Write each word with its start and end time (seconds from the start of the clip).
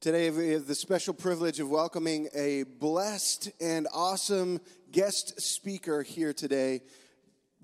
Today, 0.00 0.30
we 0.30 0.50
have 0.50 0.68
the 0.68 0.76
special 0.76 1.12
privilege 1.12 1.58
of 1.58 1.70
welcoming 1.70 2.28
a 2.32 2.62
blessed 2.62 3.50
and 3.60 3.88
awesome 3.92 4.60
guest 4.92 5.40
speaker 5.40 6.04
here 6.04 6.32
today, 6.32 6.82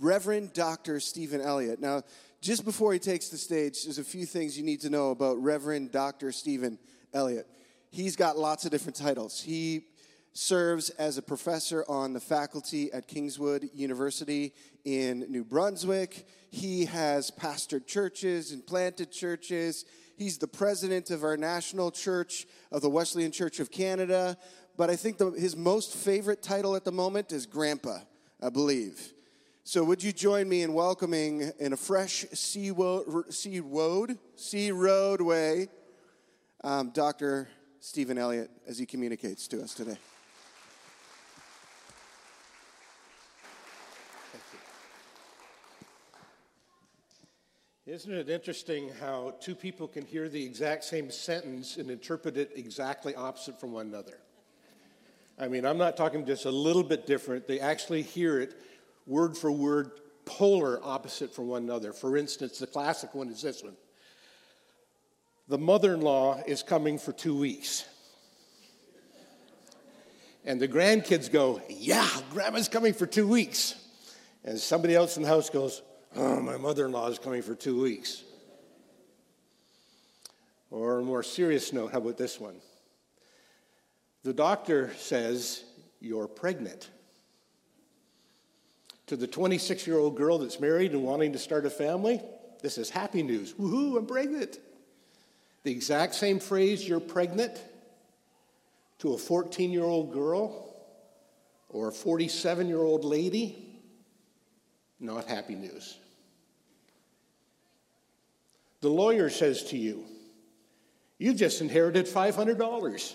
Reverend 0.01 0.53
Dr. 0.53 0.99
Stephen 0.99 1.41
Elliott. 1.41 1.81
Now, 1.81 2.03
just 2.41 2.65
before 2.65 2.93
he 2.93 2.99
takes 2.99 3.29
the 3.29 3.39
stage, 3.39 3.85
there's 3.85 4.01
a 4.01 4.05
few 4.05 4.27
things 4.27 4.59
you 4.59 4.65
need 4.65 4.81
to 4.81 4.91
know 4.91 5.13
about 5.13 5.41
Reverend 5.41 5.93
Dr. 5.93 6.33
Stephen 6.33 6.77
Elliott. 7.13 7.47
He's 7.93 8.17
got 8.17 8.37
lots 8.37 8.65
of 8.65 8.73
different 8.73 8.97
titles. 8.97 9.41
He 9.41 9.85
serves 10.33 10.91
as 10.91 11.19
a 11.19 11.23
professor 11.23 11.85
on 11.89 12.15
the 12.15 12.21
faculty 12.21 12.93
at 12.93 13.07
Kingswood 13.07 13.71
University 13.73 14.53
in 14.85 15.21
New 15.31 15.45
Brunswick. 15.45 16.27
He 16.51 16.87
has 16.87 17.31
pastored 17.31 17.87
churches 17.87 18.51
and 18.51 18.67
planted 18.67 19.13
churches. 19.13 19.85
He's 20.17 20.39
the 20.39 20.49
president 20.49 21.11
of 21.11 21.25
our 21.25 21.37
national 21.37 21.91
church 21.91 22.47
of 22.71 22.83
the 22.83 22.89
Wesleyan 22.89 23.33
Church 23.33 23.61
of 23.61 23.71
Canada. 23.71 24.37
But 24.77 24.91
I 24.91 24.97
think 24.97 25.19
the, 25.19 25.31
his 25.31 25.57
most 25.57 25.95
favorite 25.95 26.43
title 26.43 26.77
at 26.77 26.85
the 26.85 26.93
moment 26.93 27.33
is 27.33 27.47
Grandpa, 27.47 27.99
I 28.43 28.51
believe. 28.51 29.13
So, 29.63 29.83
would 29.85 30.03
you 30.03 30.13
join 30.13 30.49
me 30.49 30.63
in 30.63 30.75
welcoming 30.75 31.51
in 31.59 31.73
a 31.73 31.77
fresh 31.77 32.27
sea, 32.33 32.71
wo- 32.71 33.25
sea 33.31 33.61
road, 33.61 34.19
sea 34.37 34.71
roadway, 34.73 35.69
um, 36.63 36.91
Dr. 36.91 37.49
Stephen 37.81 38.19
Elliott 38.19 38.51
as 38.67 38.79
he 38.79 38.85
communicates 38.85 39.49
to 39.49 39.63
us 39.63 39.73
today? 39.73 39.97
Isn't 47.87 48.15
it 48.15 48.31
interesting 48.31 48.91
how 48.99 49.35
two 49.41 49.55
people 49.55 49.87
can 49.87 50.07
hear 50.07 50.31
the 50.31 50.43
exact 50.43 50.85
same 50.85 51.11
sentence 51.11 51.77
and 51.77 51.91
interpret 51.91 52.39
it 52.39 52.53
exactly 52.57 53.15
opposite 53.15 53.61
from 53.61 53.73
one 53.73 53.89
another? 53.89 54.19
I 55.39 55.49
mean, 55.49 55.67
I'm 55.67 55.77
not 55.77 55.95
talking 55.95 56.25
just 56.25 56.47
a 56.47 56.51
little 56.51 56.83
bit 56.83 57.07
different. 57.07 57.47
They 57.47 57.61
actually 57.61 58.01
hear 58.01 58.41
it 58.41 58.59
word 59.07 59.37
for 59.37 59.53
word, 59.53 59.91
polar 60.25 60.81
opposite 60.83 61.35
from 61.35 61.49
one 61.49 61.65
another. 61.65 61.93
For 61.93 62.17
instance, 62.17 62.59
the 62.59 62.67
classic 62.67 63.15
one 63.15 63.29
is 63.29 63.43
this 63.43 63.63
one 63.63 63.77
The 65.49 65.59
mother 65.59 65.93
in 65.93 66.01
law 66.01 66.41
is 66.47 66.63
coming 66.63 66.99
for 66.99 67.13
two 67.13 67.37
weeks. 67.37 67.85
And 70.47 70.59
the 70.59 70.69
grandkids 70.69 71.31
go, 71.31 71.61
Yeah, 71.69 72.09
grandma's 72.31 72.69
coming 72.69 72.95
for 72.95 73.05
two 73.05 73.29
weeks. 73.29 73.75
And 74.43 74.59
somebody 74.59 74.95
else 74.95 75.19
in 75.19 75.23
the 75.23 75.29
house 75.29 75.51
goes, 75.51 75.83
Oh, 76.17 76.41
my 76.41 76.57
mother 76.57 76.87
in 76.87 76.93
law 76.93 77.09
is 77.09 77.19
coming 77.19 77.43
for 77.43 77.55
two 77.55 77.81
weeks. 77.81 78.23
Or 80.71 81.01
a 81.01 81.03
more 81.03 81.23
serious 81.23 81.73
note, 81.73 81.93
how 81.93 81.99
about 81.99 82.19
this 82.19 82.39
one? 82.39 82.57
The 84.23 84.33
doctor 84.33 84.93
says, 84.97 85.65
You're 86.01 86.29
pregnant. 86.29 86.89
To 89.09 89.17
the 89.17 89.27
26 89.27 89.87
year 89.87 89.99
old 89.99 90.17
girl 90.17 90.39
that's 90.39 90.61
married 90.61 90.93
and 90.93 91.03
wanting 91.03 91.33
to 91.33 91.39
start 91.39 91.67
a 91.67 91.71
family, 91.71 92.21
this 92.63 92.79
is 92.79 92.91
happy 92.91 93.23
news. 93.23 93.53
Woohoo, 93.55 93.99
I'm 93.99 94.07
pregnant. 94.07 94.59
The 95.65 95.73
exact 95.73 96.15
same 96.15 96.39
phrase, 96.39 96.87
you're 96.89 97.01
pregnant, 97.01 97.61
to 99.01 99.15
a 99.15 99.19
14 99.19 99.71
year 99.71 99.85
old 99.85 100.13
girl 100.13 100.75
or 101.69 101.89
a 101.89 101.93
47 101.93 102.69
year 102.69 102.83
old 102.83 103.05
lady, 103.05 103.83
not 105.01 105.27
happy 105.27 105.57
news. 105.57 105.99
The 108.85 108.91
lawyer 108.91 109.31
says 109.31 109.63
to 109.71 109.79
you, 109.79 110.05
You've 111.17 111.37
just 111.37 111.63
inherited 111.63 112.05
$500. 112.05 113.15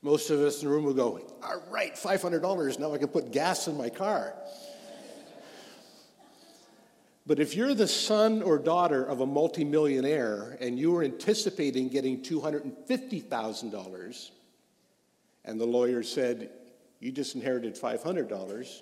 Most 0.00 0.30
of 0.30 0.40
us 0.40 0.62
in 0.62 0.68
the 0.68 0.74
room 0.74 0.84
will 0.84 0.94
go, 0.94 1.20
All 1.42 1.62
right, 1.70 1.94
$500, 1.94 2.78
now 2.78 2.94
I 2.94 2.98
can 2.98 3.08
put 3.08 3.30
gas 3.30 3.68
in 3.68 3.76
my 3.76 3.90
car. 3.90 4.32
But 7.26 7.40
if 7.40 7.54
you're 7.54 7.74
the 7.74 7.86
son 7.86 8.42
or 8.42 8.58
daughter 8.58 9.04
of 9.04 9.20
a 9.20 9.26
multimillionaire 9.26 10.56
and 10.62 10.78
you 10.78 10.92
were 10.92 11.02
anticipating 11.02 11.90
getting 11.90 12.22
$250,000, 12.22 14.30
and 15.44 15.60
the 15.60 15.66
lawyer 15.66 16.02
said, 16.02 16.48
You 17.00 17.12
just 17.12 17.34
inherited 17.34 17.74
$500, 17.74 18.80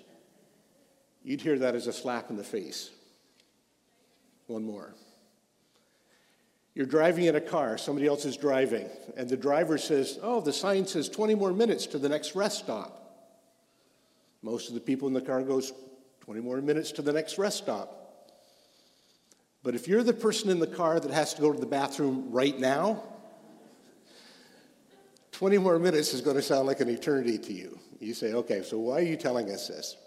you'd 1.25 1.41
hear 1.41 1.59
that 1.59 1.75
as 1.75 1.87
a 1.87 1.93
slap 1.93 2.29
in 2.29 2.37
the 2.37 2.43
face. 2.45 2.89
One 4.47 4.63
more. 4.63 4.93
You're 6.73 6.85
driving 6.85 7.25
in 7.25 7.35
a 7.35 7.41
car, 7.41 7.77
somebody 7.77 8.07
else 8.07 8.25
is 8.25 8.37
driving, 8.37 8.87
and 9.17 9.29
the 9.29 9.35
driver 9.35 9.77
says, 9.77 10.17
Oh, 10.21 10.39
the 10.39 10.53
sign 10.53 10.87
says 10.87 11.09
20 11.09 11.35
more 11.35 11.51
minutes 11.51 11.85
to 11.87 11.97
the 11.97 12.07
next 12.07 12.35
rest 12.35 12.59
stop. 12.59 12.97
Most 14.41 14.69
of 14.69 14.73
the 14.73 14.79
people 14.79 15.07
in 15.07 15.13
the 15.13 15.21
car 15.21 15.43
goes, 15.43 15.73
20 16.21 16.39
more 16.39 16.61
minutes 16.61 16.93
to 16.93 17.01
the 17.01 17.11
next 17.11 17.37
rest 17.37 17.57
stop. 17.57 17.97
But 19.63 19.75
if 19.75 19.87
you're 19.87 20.03
the 20.03 20.13
person 20.13 20.49
in 20.49 20.59
the 20.59 20.67
car 20.67 20.99
that 20.99 21.11
has 21.11 21.33
to 21.35 21.41
go 21.41 21.51
to 21.51 21.59
the 21.59 21.65
bathroom 21.65 22.31
right 22.31 22.57
now, 22.57 23.03
20 25.33 25.57
more 25.57 25.77
minutes 25.77 26.13
is 26.13 26.21
going 26.21 26.35
to 26.35 26.41
sound 26.41 26.67
like 26.67 26.79
an 26.79 26.89
eternity 26.89 27.37
to 27.37 27.53
you. 27.53 27.79
You 27.99 28.13
say, 28.13 28.33
okay, 28.33 28.63
so 28.63 28.79
why 28.79 28.99
are 28.99 29.03
you 29.03 29.17
telling 29.17 29.51
us 29.51 29.67
this? 29.67 29.97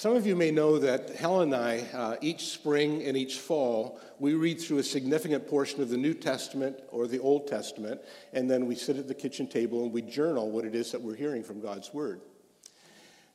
Some 0.00 0.16
of 0.16 0.26
you 0.26 0.34
may 0.34 0.50
know 0.50 0.78
that 0.78 1.10
Helen 1.10 1.52
and 1.52 1.62
I, 1.62 1.80
uh, 1.92 2.16
each 2.22 2.46
spring 2.46 3.02
and 3.02 3.18
each 3.18 3.38
fall, 3.38 4.00
we 4.18 4.32
read 4.32 4.58
through 4.58 4.78
a 4.78 4.82
significant 4.82 5.46
portion 5.46 5.82
of 5.82 5.90
the 5.90 5.98
New 5.98 6.14
Testament 6.14 6.78
or 6.90 7.06
the 7.06 7.18
Old 7.18 7.46
Testament, 7.46 8.00
and 8.32 8.50
then 8.50 8.64
we 8.64 8.76
sit 8.76 8.96
at 8.96 9.08
the 9.08 9.14
kitchen 9.14 9.46
table 9.46 9.82
and 9.82 9.92
we 9.92 10.00
journal 10.00 10.50
what 10.50 10.64
it 10.64 10.74
is 10.74 10.90
that 10.92 11.02
we're 11.02 11.16
hearing 11.16 11.42
from 11.42 11.60
God's 11.60 11.92
Word. 11.92 12.22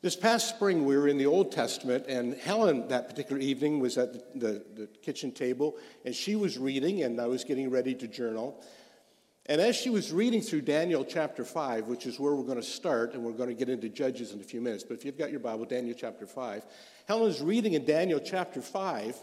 This 0.01 0.15
past 0.15 0.49
spring, 0.49 0.85
we 0.85 0.97
were 0.97 1.07
in 1.07 1.19
the 1.19 1.27
Old 1.27 1.51
Testament, 1.51 2.07
and 2.07 2.33
Helen, 2.33 2.87
that 2.87 3.09
particular 3.09 3.39
evening, 3.39 3.79
was 3.79 3.99
at 3.99 4.13
the, 4.13 4.39
the, 4.39 4.65
the 4.73 4.87
kitchen 5.03 5.31
table, 5.31 5.77
and 6.03 6.15
she 6.15 6.35
was 6.35 6.57
reading, 6.57 7.03
and 7.03 7.21
I 7.21 7.27
was 7.27 7.43
getting 7.43 7.69
ready 7.69 7.93
to 7.93 8.07
journal. 8.07 8.59
And 9.47 9.61
as 9.61 9.75
she 9.75 9.91
was 9.91 10.11
reading 10.11 10.41
through 10.41 10.61
Daniel 10.61 11.05
chapter 11.05 11.45
5, 11.45 11.85
which 11.85 12.07
is 12.07 12.19
where 12.19 12.33
we're 12.33 12.43
going 12.43 12.57
to 12.57 12.63
start, 12.63 13.13
and 13.13 13.23
we're 13.23 13.31
going 13.31 13.49
to 13.49 13.55
get 13.55 13.69
into 13.69 13.89
Judges 13.89 14.31
in 14.31 14.39
a 14.39 14.43
few 14.43 14.59
minutes, 14.59 14.83
but 14.83 14.95
if 14.95 15.05
you've 15.05 15.17
got 15.17 15.29
your 15.29 15.39
Bible, 15.39 15.65
Daniel 15.65 15.95
chapter 15.95 16.25
5, 16.25 16.65
Helen's 17.07 17.41
reading 17.41 17.73
in 17.73 17.85
Daniel 17.85 18.19
chapter 18.19 18.59
5, 18.59 19.15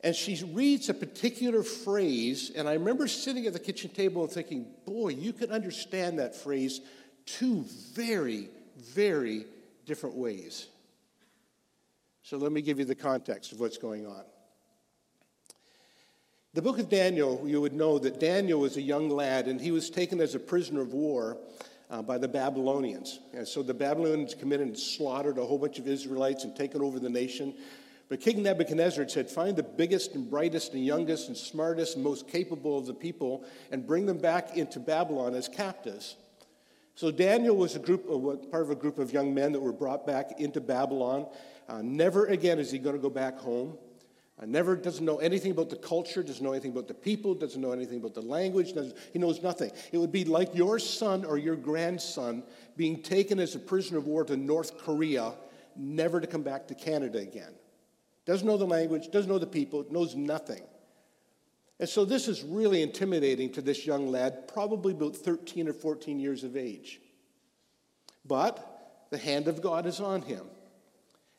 and 0.00 0.16
she 0.16 0.42
reads 0.52 0.88
a 0.88 0.94
particular 0.94 1.62
phrase, 1.62 2.50
and 2.56 2.66
I 2.66 2.72
remember 2.72 3.06
sitting 3.06 3.46
at 3.46 3.52
the 3.52 3.58
kitchen 3.58 3.90
table 3.90 4.22
and 4.22 4.32
thinking, 4.32 4.66
boy, 4.86 5.08
you 5.08 5.34
can 5.34 5.50
understand 5.50 6.18
that 6.18 6.34
phrase 6.34 6.80
two 7.26 7.66
very, 7.92 8.48
very 8.76 9.44
different 9.84 10.16
ways. 10.16 10.68
So 12.22 12.38
let 12.38 12.50
me 12.50 12.62
give 12.62 12.78
you 12.78 12.86
the 12.86 12.94
context 12.94 13.52
of 13.52 13.60
what's 13.60 13.76
going 13.76 14.06
on. 14.06 14.22
The 16.54 16.60
book 16.60 16.78
of 16.78 16.90
Daniel, 16.90 17.42
you 17.46 17.62
would 17.62 17.72
know 17.72 17.98
that 17.98 18.20
Daniel 18.20 18.60
was 18.60 18.76
a 18.76 18.82
young 18.82 19.08
lad 19.08 19.48
and 19.48 19.58
he 19.58 19.70
was 19.70 19.88
taken 19.88 20.20
as 20.20 20.34
a 20.34 20.38
prisoner 20.38 20.82
of 20.82 20.92
war 20.92 21.38
uh, 21.88 22.02
by 22.02 22.18
the 22.18 22.28
Babylonians. 22.28 23.20
And 23.32 23.48
so 23.48 23.62
the 23.62 23.72
Babylonians 23.72 24.34
come 24.34 24.52
in 24.52 24.60
and 24.60 24.78
slaughtered 24.78 25.38
a 25.38 25.46
whole 25.46 25.56
bunch 25.56 25.78
of 25.78 25.88
Israelites 25.88 26.44
and 26.44 26.54
taken 26.54 26.82
over 26.82 26.98
the 26.98 27.08
nation. 27.08 27.54
But 28.10 28.20
King 28.20 28.42
Nebuchadnezzar 28.42 29.08
said, 29.08 29.30
Find 29.30 29.56
the 29.56 29.62
biggest 29.62 30.14
and 30.14 30.28
brightest 30.28 30.74
and 30.74 30.84
youngest 30.84 31.28
and 31.28 31.36
smartest 31.38 31.94
and 31.94 32.04
most 32.04 32.28
capable 32.28 32.76
of 32.76 32.84
the 32.84 32.92
people 32.92 33.46
and 33.70 33.86
bring 33.86 34.04
them 34.04 34.18
back 34.18 34.54
into 34.54 34.78
Babylon 34.78 35.34
as 35.34 35.48
captives. 35.48 36.16
So 36.96 37.10
Daniel 37.10 37.56
was 37.56 37.76
a 37.76 37.78
group, 37.78 38.06
of, 38.10 38.50
part 38.50 38.64
of 38.64 38.68
a 38.68 38.74
group 38.74 38.98
of 38.98 39.10
young 39.10 39.32
men 39.32 39.52
that 39.52 39.60
were 39.60 39.72
brought 39.72 40.06
back 40.06 40.38
into 40.38 40.60
Babylon. 40.60 41.28
Uh, 41.66 41.80
never 41.80 42.26
again 42.26 42.58
is 42.58 42.70
he 42.70 42.78
going 42.78 42.94
to 42.94 43.00
go 43.00 43.08
back 43.08 43.38
home. 43.38 43.78
Never 44.46 44.74
doesn't 44.76 45.04
know 45.04 45.18
anything 45.18 45.52
about 45.52 45.70
the 45.70 45.76
culture, 45.76 46.22
doesn't 46.22 46.44
know 46.44 46.52
anything 46.52 46.72
about 46.72 46.88
the 46.88 46.94
people, 46.94 47.34
doesn't 47.34 47.60
know 47.60 47.72
anything 47.72 47.98
about 47.98 48.14
the 48.14 48.22
language, 48.22 48.72
he 49.12 49.18
knows 49.18 49.42
nothing. 49.42 49.70
It 49.92 49.98
would 49.98 50.10
be 50.10 50.24
like 50.24 50.54
your 50.54 50.78
son 50.78 51.24
or 51.24 51.38
your 51.38 51.56
grandson 51.56 52.42
being 52.76 53.02
taken 53.02 53.38
as 53.38 53.54
a 53.54 53.58
prisoner 53.58 53.98
of 53.98 54.06
war 54.06 54.24
to 54.24 54.36
North 54.36 54.78
Korea, 54.78 55.34
never 55.76 56.20
to 56.20 56.26
come 56.26 56.42
back 56.42 56.66
to 56.68 56.74
Canada 56.74 57.18
again. 57.18 57.52
Doesn't 58.24 58.46
know 58.46 58.56
the 58.56 58.66
language, 58.66 59.10
doesn't 59.10 59.30
know 59.30 59.38
the 59.38 59.46
people, 59.46 59.86
knows 59.90 60.14
nothing. 60.14 60.62
And 61.78 61.88
so 61.88 62.04
this 62.04 62.28
is 62.28 62.42
really 62.42 62.82
intimidating 62.82 63.50
to 63.52 63.62
this 63.62 63.86
young 63.86 64.08
lad, 64.08 64.48
probably 64.48 64.92
about 64.92 65.16
13 65.16 65.68
or 65.68 65.72
14 65.72 66.20
years 66.20 66.44
of 66.44 66.56
age. 66.56 67.00
But 68.24 69.06
the 69.10 69.18
hand 69.18 69.48
of 69.48 69.60
God 69.60 69.86
is 69.86 70.00
on 70.00 70.22
him 70.22 70.46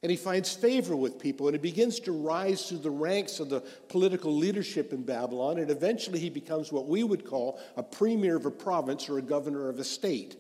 and 0.04 0.12
he 0.12 0.18
finds 0.18 0.54
favor 0.54 0.96
with 0.96 1.18
people 1.18 1.48
and 1.48 1.56
he 1.56 1.62
begins 1.62 2.00
to 2.02 2.12
rise 2.12 2.68
through 2.68 2.80
the 2.80 2.92
ranks 2.92 3.40
of 3.40 3.50
the 3.50 3.62
political 3.88 4.36
leadership 4.36 4.92
in 4.92 5.02
Babylon 5.02 5.58
and 5.60 5.72
eventually 5.72 6.20
he 6.20 6.30
becomes 6.30 6.72
what 6.72 6.88
we 6.88 7.04
would 7.04 7.26
call 7.26 7.60
a 7.78 7.84
premier 7.84 8.36
of 8.36 8.46
a 8.46 8.52
province 8.52 9.08
or 9.08 9.18
a 9.18 9.22
governor 9.22 9.70
of 9.70 9.80
a 9.80 9.84
state. 9.84 10.36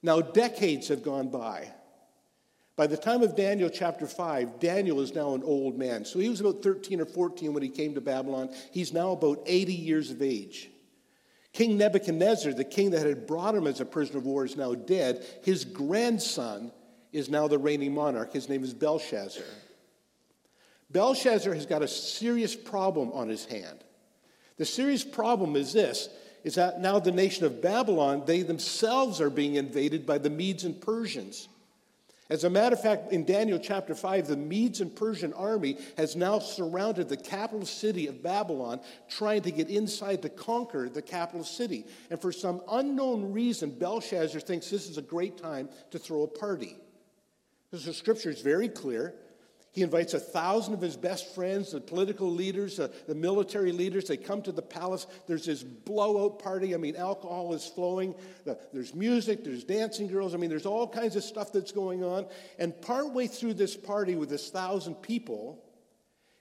Now, 0.00 0.20
decades 0.20 0.88
have 0.88 1.02
gone 1.02 1.28
by. 1.28 1.72
By 2.74 2.86
the 2.86 2.96
time 2.96 3.22
of 3.22 3.36
Daniel 3.36 3.68
chapter 3.68 4.06
5, 4.06 4.58
Daniel 4.58 5.00
is 5.00 5.14
now 5.14 5.34
an 5.34 5.42
old 5.42 5.76
man. 5.76 6.04
So 6.04 6.18
he 6.18 6.28
was 6.28 6.40
about 6.40 6.62
13 6.62 7.00
or 7.00 7.04
14 7.04 7.52
when 7.52 7.62
he 7.62 7.68
came 7.68 7.94
to 7.94 8.00
Babylon. 8.00 8.50
He's 8.72 8.92
now 8.92 9.12
about 9.12 9.42
80 9.46 9.74
years 9.74 10.10
of 10.10 10.22
age. 10.22 10.70
King 11.52 11.76
Nebuchadnezzar, 11.76 12.54
the 12.54 12.64
king 12.64 12.90
that 12.90 13.06
had 13.06 13.26
brought 13.26 13.54
him 13.54 13.66
as 13.66 13.80
a 13.80 13.84
prisoner 13.84 14.18
of 14.18 14.24
war, 14.24 14.44
is 14.44 14.56
now 14.56 14.74
dead. 14.74 15.24
His 15.44 15.64
grandson 15.64 16.72
is 17.12 17.28
now 17.28 17.48
the 17.48 17.58
reigning 17.58 17.94
monarch. 17.94 18.32
His 18.32 18.48
name 18.48 18.64
is 18.64 18.74
Belshazzar. 18.74 19.44
Belshazzar 20.90 21.54
has 21.54 21.66
got 21.66 21.82
a 21.82 21.88
serious 21.88 22.54
problem 22.54 23.12
on 23.12 23.28
his 23.28 23.44
hand. 23.44 23.84
The 24.56 24.64
serious 24.64 25.04
problem 25.04 25.56
is 25.56 25.72
this 25.72 26.08
is 26.44 26.56
that 26.56 26.80
now 26.80 26.98
the 26.98 27.12
nation 27.12 27.46
of 27.46 27.62
Babylon, 27.62 28.24
they 28.26 28.42
themselves 28.42 29.20
are 29.20 29.30
being 29.30 29.54
invaded 29.54 30.04
by 30.04 30.18
the 30.18 30.30
Medes 30.30 30.64
and 30.64 30.80
Persians. 30.80 31.48
As 32.30 32.44
a 32.44 32.50
matter 32.50 32.74
of 32.74 32.82
fact, 32.82 33.12
in 33.12 33.24
Daniel 33.24 33.58
chapter 33.58 33.94
5, 33.94 34.26
the 34.26 34.36
Medes 34.36 34.80
and 34.80 34.94
Persian 34.94 35.32
army 35.34 35.76
has 35.96 36.16
now 36.16 36.38
surrounded 36.38 37.08
the 37.08 37.16
capital 37.16 37.66
city 37.66 38.06
of 38.06 38.22
Babylon, 38.22 38.80
trying 39.08 39.42
to 39.42 39.50
get 39.50 39.68
inside 39.68 40.22
to 40.22 40.28
conquer 40.30 40.88
the 40.88 41.02
capital 41.02 41.44
city. 41.44 41.84
And 42.10 42.20
for 42.20 42.32
some 42.32 42.62
unknown 42.70 43.32
reason, 43.32 43.70
Belshazzar 43.70 44.40
thinks 44.40 44.70
this 44.70 44.88
is 44.88 44.98
a 44.98 45.02
great 45.02 45.36
time 45.36 45.68
to 45.90 45.98
throw 45.98 46.22
a 46.22 46.26
party. 46.26 46.76
Because 47.72 47.86
the 47.86 47.92
scripture 47.92 48.30
is 48.30 48.40
very 48.40 48.68
clear 48.68 49.16
he 49.72 49.80
invites 49.80 50.12
a 50.12 50.20
thousand 50.20 50.74
of 50.74 50.82
his 50.82 50.98
best 50.98 51.34
friends, 51.34 51.72
the 51.72 51.80
political 51.80 52.30
leaders, 52.30 52.78
uh, 52.78 52.88
the 53.08 53.14
military 53.14 53.72
leaders. 53.72 54.04
They 54.04 54.18
come 54.18 54.42
to 54.42 54.52
the 54.52 54.60
palace. 54.60 55.06
There's 55.26 55.46
this 55.46 55.62
blowout 55.62 56.38
party. 56.38 56.74
I 56.74 56.76
mean, 56.76 56.94
alcohol 56.94 57.54
is 57.54 57.66
flowing. 57.66 58.14
There's 58.74 58.94
music, 58.94 59.44
there's 59.44 59.64
dancing 59.64 60.08
girls. 60.08 60.34
I 60.34 60.36
mean, 60.36 60.50
there's 60.50 60.66
all 60.66 60.86
kinds 60.86 61.16
of 61.16 61.24
stuff 61.24 61.52
that's 61.52 61.72
going 61.72 62.04
on. 62.04 62.26
And 62.58 62.78
partway 62.82 63.26
through 63.26 63.54
this 63.54 63.74
party 63.74 64.14
with 64.14 64.28
this 64.28 64.50
thousand 64.50 64.96
people, 64.96 65.64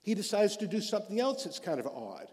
he 0.02 0.14
decides 0.14 0.58
to 0.58 0.68
do 0.68 0.82
something 0.82 1.18
else 1.18 1.46
that's 1.46 1.60
kind 1.60 1.80
of 1.80 1.88
odd. 1.88 2.28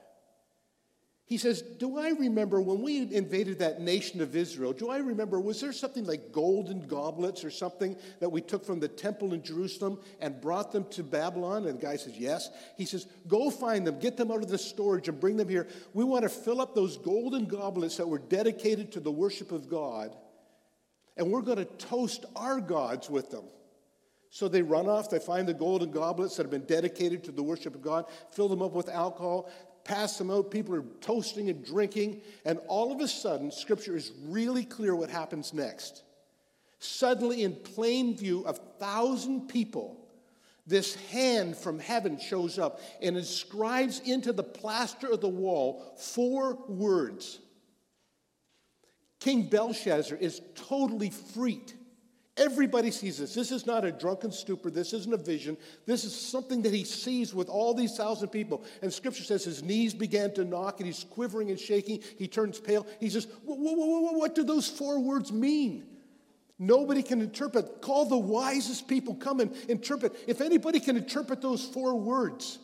He 1.29 1.37
says, 1.37 1.61
Do 1.61 1.99
I 1.99 2.09
remember 2.09 2.59
when 2.59 2.81
we 2.81 3.03
invaded 3.15 3.59
that 3.59 3.83
nation 3.83 4.23
of 4.23 4.35
Israel? 4.35 4.73
Do 4.73 4.89
I 4.89 4.97
remember, 4.97 5.39
was 5.39 5.61
there 5.61 5.75
something 5.75 6.07
like 6.07 6.33
golden 6.33 6.87
goblets 6.87 7.45
or 7.45 7.51
something 7.51 7.97
that 8.21 8.31
we 8.31 8.41
took 8.41 8.65
from 8.65 8.81
the 8.81 8.89
temple 8.89 9.35
in 9.35 9.43
Jerusalem 9.43 9.99
and 10.21 10.41
brought 10.41 10.73
them 10.73 10.87
to 10.93 11.03
Babylon? 11.03 11.67
And 11.67 11.79
the 11.79 11.83
guy 11.83 11.97
says, 11.97 12.17
Yes. 12.17 12.49
He 12.79 12.87
says, 12.87 13.07
Go 13.29 13.51
find 13.51 13.87
them, 13.87 14.01
get 14.01 14.17
them 14.17 14.31
out 14.31 14.43
of 14.43 14.49
the 14.49 14.57
storage, 14.57 15.09
and 15.09 15.21
bring 15.21 15.37
them 15.37 15.51
here. 15.51 15.69
We 15.93 16.03
want 16.03 16.23
to 16.23 16.31
fill 16.31 16.63
up 16.63 16.75
those 16.75 16.97
golden 16.97 17.45
goblets 17.45 17.99
that 17.99 18.09
were 18.09 18.21
dedicated 18.21 18.91
to 18.93 19.01
the 19.01 19.13
worship 19.13 19.53
of 19.53 19.69
God, 19.69 20.17
and 21.19 21.31
we're 21.31 21.43
going 21.43 21.59
to 21.59 21.67
toast 21.67 22.25
our 22.37 22.59
gods 22.59 23.11
with 23.11 23.31
them. 23.31 23.45
So 24.31 24.49
they 24.49 24.63
run 24.63 24.89
off, 24.89 25.11
they 25.11 25.19
find 25.19 25.47
the 25.47 25.55
golden 25.55 25.91
goblets 25.91 26.37
that 26.37 26.45
have 26.45 26.51
been 26.51 26.65
dedicated 26.65 27.25
to 27.25 27.33
the 27.33 27.43
worship 27.43 27.75
of 27.75 27.83
God, 27.83 28.07
fill 28.31 28.49
them 28.49 28.63
up 28.63 28.73
with 28.73 28.89
alcohol, 28.89 29.51
pass 29.89 30.19
them 30.19 30.31
out. 30.31 30.51
People 30.51 30.75
are 30.75 30.85
toasting 31.01 31.49
and 31.49 31.65
drinking. 31.65 32.21
And 32.45 32.61
all 32.69 32.93
of 32.93 33.01
a 33.01 33.09
sudden, 33.09 33.51
Scripture 33.51 33.97
is 33.97 34.13
really 34.27 34.65
clear 34.65 34.95
what 34.95 35.11
happens 35.11 35.55
next. 35.55 36.05
Suddenly, 36.79 37.43
in 37.43 37.57
plain 37.57 38.17
view 38.17 38.47
of 38.47 38.61
thousand 38.79 39.49
people, 39.49 39.97
this 40.67 40.95
hand 41.07 41.57
from 41.57 41.79
heaven 41.79 42.21
shows 42.21 42.59
up 42.59 42.81
and 43.03 43.17
inscribes 43.17 44.01
into 44.01 44.33
the 44.33 44.45
plaster 44.45 45.09
of 45.09 45.23
the 45.23 45.29
wall 45.29 45.83
four 45.97 46.59
words. 46.69 47.41
King 49.19 49.49
Belshazzar 49.49 50.19
is 50.19 50.43
totally 50.55 51.11
freaked. 51.11 51.75
Everybody 52.39 52.93
sees 52.93 53.19
this. 53.19 53.35
This 53.35 53.51
is 53.51 53.67
not 53.67 53.85
a 53.85 53.91
drunken 53.91 54.31
stupor. 54.31 54.71
This 54.71 54.93
isn't 54.93 55.13
a 55.13 55.19
vision. 55.19 55.57
This 55.87 56.05
is 56.05 56.15
something 56.15 56.63
that 56.63 56.73
he 56.73 56.85
sees 56.85 57.35
with 57.35 57.49
all 57.49 57.75
these 57.75 57.97
thousand 57.97 58.29
people. 58.29 58.65
And 58.81 58.93
scripture 58.93 59.25
says 59.25 59.45
his 59.45 59.63
knees 59.63 59.93
began 59.93 60.33
to 60.35 60.45
knock 60.45 60.79
and 60.79 60.87
he's 60.87 61.05
quivering 61.05 61.51
and 61.51 61.59
shaking. 61.59 62.01
He 62.17 62.29
turns 62.29 62.61
pale. 62.61 62.87
He 63.01 63.11
says, 63.11 63.27
What 63.45 64.35
do 64.37 64.45
those 64.45 64.69
four 64.69 65.01
words 65.01 65.33
mean? 65.33 65.85
Nobody 66.61 67.03
can 67.03 67.21
interpret. 67.21 67.83
Call 67.83 68.05
the 68.05 68.19
wisest 68.19 68.89
people, 68.89 69.15
come 69.15 69.41
and 69.41 69.53
interpret. 69.69 70.15
If 70.27 70.41
anybody 70.41 70.81
can 70.81 70.97
interpret 70.97 71.41
those 71.41 71.65
four 71.65 71.95
words, 71.95 72.59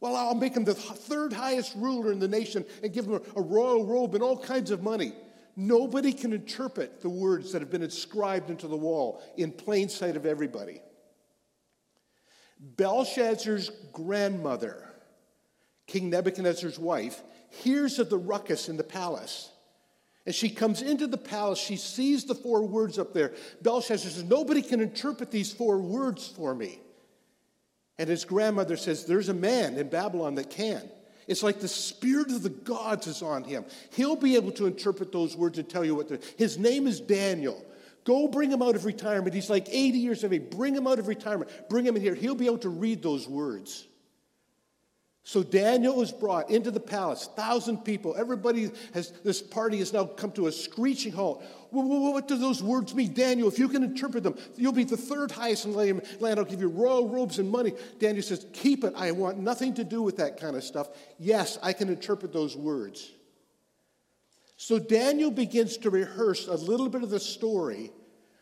well, 0.00 0.16
I'll 0.16 0.34
make 0.34 0.56
him 0.56 0.64
the 0.64 0.74
third 0.74 1.32
highest 1.32 1.74
ruler 1.76 2.10
in 2.10 2.18
the 2.18 2.28
nation 2.28 2.64
and 2.82 2.92
give 2.92 3.06
him 3.06 3.20
a 3.36 3.40
royal 3.40 3.84
robe 3.84 4.14
and 4.14 4.22
all 4.22 4.38
kinds 4.38 4.70
of 4.70 4.82
money. 4.82 5.12
Nobody 5.60 6.14
can 6.14 6.32
interpret 6.32 7.02
the 7.02 7.10
words 7.10 7.52
that 7.52 7.60
have 7.60 7.70
been 7.70 7.82
inscribed 7.82 8.48
into 8.48 8.66
the 8.66 8.78
wall 8.78 9.22
in 9.36 9.52
plain 9.52 9.90
sight 9.90 10.16
of 10.16 10.24
everybody. 10.24 10.80
Belshazzar's 12.58 13.70
grandmother, 13.92 14.90
King 15.86 16.08
Nebuchadnezzar's 16.08 16.78
wife, 16.78 17.22
hears 17.50 17.98
of 17.98 18.08
the 18.08 18.16
ruckus 18.16 18.70
in 18.70 18.78
the 18.78 18.82
palace. 18.82 19.50
As 20.24 20.34
she 20.34 20.48
comes 20.48 20.80
into 20.80 21.06
the 21.06 21.18
palace, 21.18 21.58
she 21.58 21.76
sees 21.76 22.24
the 22.24 22.34
four 22.34 22.66
words 22.66 22.98
up 22.98 23.12
there. 23.12 23.34
Belshazzar 23.60 24.10
says, 24.10 24.24
Nobody 24.24 24.62
can 24.62 24.80
interpret 24.80 25.30
these 25.30 25.52
four 25.52 25.76
words 25.76 26.26
for 26.26 26.54
me. 26.54 26.80
And 27.98 28.08
his 28.08 28.24
grandmother 28.24 28.78
says, 28.78 29.04
There's 29.04 29.28
a 29.28 29.34
man 29.34 29.76
in 29.76 29.90
Babylon 29.90 30.36
that 30.36 30.48
can. 30.48 30.90
It's 31.30 31.44
like 31.44 31.60
the 31.60 31.68
spirit 31.68 32.32
of 32.32 32.42
the 32.42 32.50
gods 32.50 33.06
is 33.06 33.22
on 33.22 33.44
him. 33.44 33.64
He'll 33.92 34.16
be 34.16 34.34
able 34.34 34.50
to 34.50 34.66
interpret 34.66 35.12
those 35.12 35.36
words 35.36 35.58
and 35.58 35.68
tell 35.68 35.84
you 35.84 35.94
what 35.94 36.08
they're. 36.08 36.18
His 36.36 36.58
name 36.58 36.88
is 36.88 37.00
Daniel. 37.00 37.64
Go 38.02 38.26
bring 38.26 38.50
him 38.50 38.62
out 38.62 38.74
of 38.74 38.84
retirement. 38.84 39.32
He's 39.32 39.48
like 39.48 39.68
80 39.70 39.98
years 39.98 40.24
of 40.24 40.32
age. 40.32 40.50
Bring 40.50 40.74
him 40.74 40.88
out 40.88 40.98
of 40.98 41.06
retirement. 41.06 41.48
Bring 41.68 41.86
him 41.86 41.94
in 41.94 42.02
here. 42.02 42.16
He'll 42.16 42.34
be 42.34 42.46
able 42.46 42.58
to 42.58 42.68
read 42.68 43.00
those 43.00 43.28
words. 43.28 43.86
So 45.22 45.42
Daniel 45.42 45.96
was 45.96 46.12
brought 46.12 46.50
into 46.50 46.70
the 46.70 46.80
palace, 46.80 47.28
thousand 47.36 47.78
people. 47.84 48.16
Everybody 48.16 48.70
has, 48.94 49.12
this 49.22 49.42
party 49.42 49.78
has 49.78 49.92
now 49.92 50.04
come 50.04 50.32
to 50.32 50.46
a 50.46 50.52
screeching 50.52 51.12
halt. 51.12 51.44
What 51.70 52.26
do 52.26 52.36
those 52.36 52.62
words 52.62 52.94
mean? 52.94 53.12
Daniel, 53.12 53.46
if 53.46 53.58
you 53.58 53.68
can 53.68 53.84
interpret 53.84 54.24
them, 54.24 54.36
you'll 54.56 54.72
be 54.72 54.84
the 54.84 54.96
third 54.96 55.30
highest 55.30 55.66
in 55.66 55.74
land. 55.74 56.02
I'll 56.22 56.44
give 56.44 56.60
you 56.60 56.68
royal 56.68 57.08
robes 57.08 57.38
and 57.38 57.50
money. 57.50 57.74
Daniel 57.98 58.22
says, 58.22 58.46
Keep 58.52 58.82
it. 58.82 58.94
I 58.96 59.12
want 59.12 59.38
nothing 59.38 59.74
to 59.74 59.84
do 59.84 60.02
with 60.02 60.16
that 60.16 60.40
kind 60.40 60.56
of 60.56 60.64
stuff. 60.64 60.88
Yes, 61.18 61.58
I 61.62 61.74
can 61.74 61.88
interpret 61.88 62.32
those 62.32 62.56
words. 62.56 63.12
So 64.56 64.78
Daniel 64.78 65.30
begins 65.30 65.76
to 65.78 65.90
rehearse 65.90 66.48
a 66.48 66.54
little 66.54 66.88
bit 66.88 67.02
of 67.02 67.10
the 67.10 67.20
story 67.20 67.92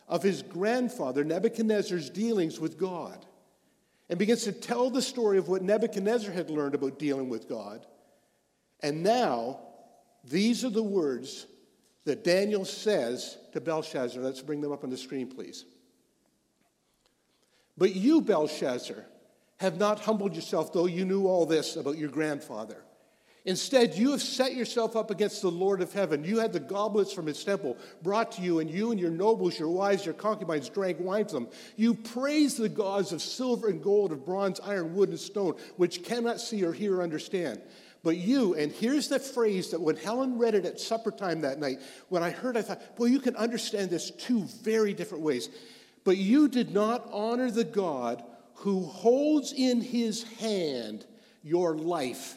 of 0.09 0.23
his 0.23 0.43
grandfather, 0.43 1.23
Nebuchadnezzar's 1.23 2.09
dealings 2.09 2.59
with 2.59 2.79
God 2.79 3.27
and 4.09 4.19
begins 4.19 4.45
to 4.45 4.53
tell 4.53 4.91
the 4.91 5.03
story 5.03 5.39
of 5.39 5.49
what 5.49 5.63
Nebuchadnezzar 5.63 6.33
had 6.33 6.51
learned 6.51 6.75
about 6.75 6.99
dealing 6.99 7.29
with 7.29 7.49
God. 7.49 7.87
And 8.81 9.03
now, 9.03 9.61
these 10.25 10.65
are 10.65 10.71
the 10.71 10.83
words 10.83 11.47
that 12.05 12.25
Daniel 12.25 12.65
says 12.65 13.37
to 13.53 13.61
Belshazzar. 13.61 14.23
Let's 14.23 14.41
bring 14.41 14.61
them 14.61 14.73
up 14.73 14.85
on 14.85 14.91
the 14.91 14.97
screen, 14.97 15.29
please. 15.29 15.65
But 17.77 17.95
you, 17.95 18.21
Belshazzar, 18.21 19.05
have 19.59 19.77
not 19.79 20.00
humbled 20.00 20.35
yourself, 20.35 20.73
though 20.73 20.87
you 20.87 21.05
knew 21.05 21.27
all 21.27 21.47
this 21.47 21.77
about 21.77 21.99
your 21.99 22.09
grandfather. 22.09 22.83
Instead, 23.49 23.95
you 23.95 24.11
have 24.11 24.21
set 24.21 24.55
yourself 24.55 24.95
up 24.95 25.11
against 25.11 25.40
the 25.40 25.50
Lord 25.50 25.81
of 25.81 25.90
heaven. 25.90 26.23
You 26.23 26.38
had 26.38 26.52
the 26.52 26.61
goblets 26.61 27.14
from 27.14 27.25
his 27.25 27.43
temple 27.43 27.78
brought 28.02 28.31
to 28.33 28.43
you, 28.43 28.59
and 28.59 28.71
you 28.71 28.90
and 28.90 29.00
your 29.00 29.11
nobles, 29.11 29.59
your 29.59 29.71
wives, 29.71 30.05
your 30.05 30.12
concubines 30.12 30.69
drank 30.69 31.00
wine 31.00 31.25
from 31.25 31.45
them. 31.45 31.52
You 31.75 31.95
praised 31.95 32.59
the 32.59 32.69
gods 32.69 33.11
of 33.11 33.23
silver 33.23 33.69
and 33.69 33.83
gold, 33.83 34.12
of 34.12 34.26
bronze, 34.26 34.61
iron, 34.61 34.95
wood, 34.95 35.09
and 35.09 35.19
stone, 35.19 35.55
which 35.78 36.05
cannot 36.05 36.43
see 36.43 36.62
or 36.62 36.75
hear 36.75 36.97
or 36.97 37.02
understand. 37.02 37.62
But 38.02 38.19
you, 38.19 38.55
and 38.55 38.71
here's 38.71 39.09
the 39.09 39.19
phrase 39.19 39.71
that 39.71 39.81
when 39.81 39.97
Helen 39.97 40.37
read 40.37 40.55
it 40.55 40.67
at 40.67 40.78
supper 40.78 41.11
time 41.11 41.40
that 41.40 41.59
night, 41.59 41.81
when 42.11 42.23
I 42.23 42.28
heard, 42.28 42.55
I 42.55 42.61
thought, 42.61 42.97
boy, 42.97 43.07
you 43.07 43.19
can 43.19 43.35
understand 43.35 43.88
this 43.88 44.11
two 44.11 44.43
very 44.62 44.93
different 44.93 45.25
ways. 45.25 45.49
But 46.05 46.19
you 46.19 46.49
did 46.49 46.75
not 46.75 47.09
honor 47.11 47.50
the 47.50 47.64
God 47.64 48.23
who 48.57 48.85
holds 48.85 49.55
in 49.55 49.81
his 49.81 50.25
hand 50.35 51.07
your 51.43 51.75
life 51.75 52.37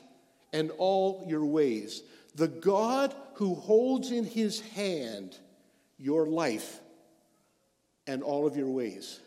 and 0.54 0.72
all 0.78 1.24
your 1.28 1.46
ways. 1.46 2.04
The 2.36 2.48
God 2.48 3.16
who 3.36 3.56
holds 3.56 4.12
in 4.12 4.24
his 4.26 4.62
hand 4.62 5.38
your 5.98 6.26
life 6.26 6.80
and 8.08 8.24
all 8.24 8.48
of 8.48 8.56
your 8.56 8.70
ways. 8.70 9.20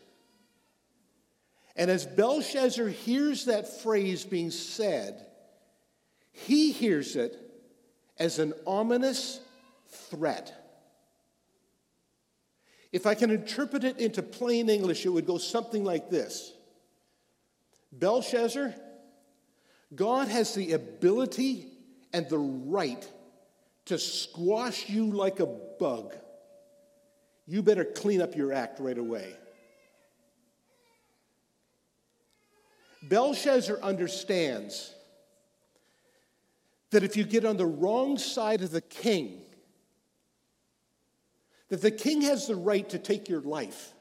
And 1.76 1.90
as 1.90 2.06
Belshazzar 2.06 2.88
hears 2.88 3.46
that 3.46 3.80
phrase 3.82 4.24
being 4.24 4.50
said, 4.50 5.26
he 6.30 6.72
hears 6.72 7.16
it 7.16 7.36
as 8.18 8.38
an 8.38 8.54
ominous 8.66 9.40
threat. 9.88 10.52
If 12.92 13.06
I 13.06 13.14
can 13.14 13.30
interpret 13.30 13.82
it 13.82 13.98
into 13.98 14.22
plain 14.22 14.68
English, 14.68 15.04
it 15.04 15.08
would 15.08 15.26
go 15.26 15.38
something 15.38 15.84
like 15.84 16.10
this 16.10 16.52
Belshazzar, 17.92 18.74
God 19.94 20.28
has 20.28 20.54
the 20.54 20.72
ability 20.72 21.68
and 22.12 22.28
the 22.28 22.38
right 22.38 23.06
to 23.86 23.98
squash 23.98 24.88
you 24.88 25.06
like 25.06 25.40
a 25.40 25.46
bug. 25.46 26.14
You 27.46 27.62
better 27.62 27.84
clean 27.84 28.22
up 28.22 28.34
your 28.34 28.52
act 28.52 28.80
right 28.80 28.96
away. 28.96 29.36
Belshazzar 33.02 33.78
understands 33.82 34.94
that 36.90 37.02
if 37.02 37.16
you 37.16 37.24
get 37.24 37.44
on 37.44 37.56
the 37.56 37.66
wrong 37.66 38.16
side 38.16 38.62
of 38.62 38.70
the 38.70 38.80
king, 38.80 39.42
that 41.68 41.82
the 41.82 41.90
king 41.90 42.22
has 42.22 42.46
the 42.46 42.56
right 42.56 42.88
to 42.90 42.98
take 42.98 43.28
your 43.28 43.40
life. 43.40 43.93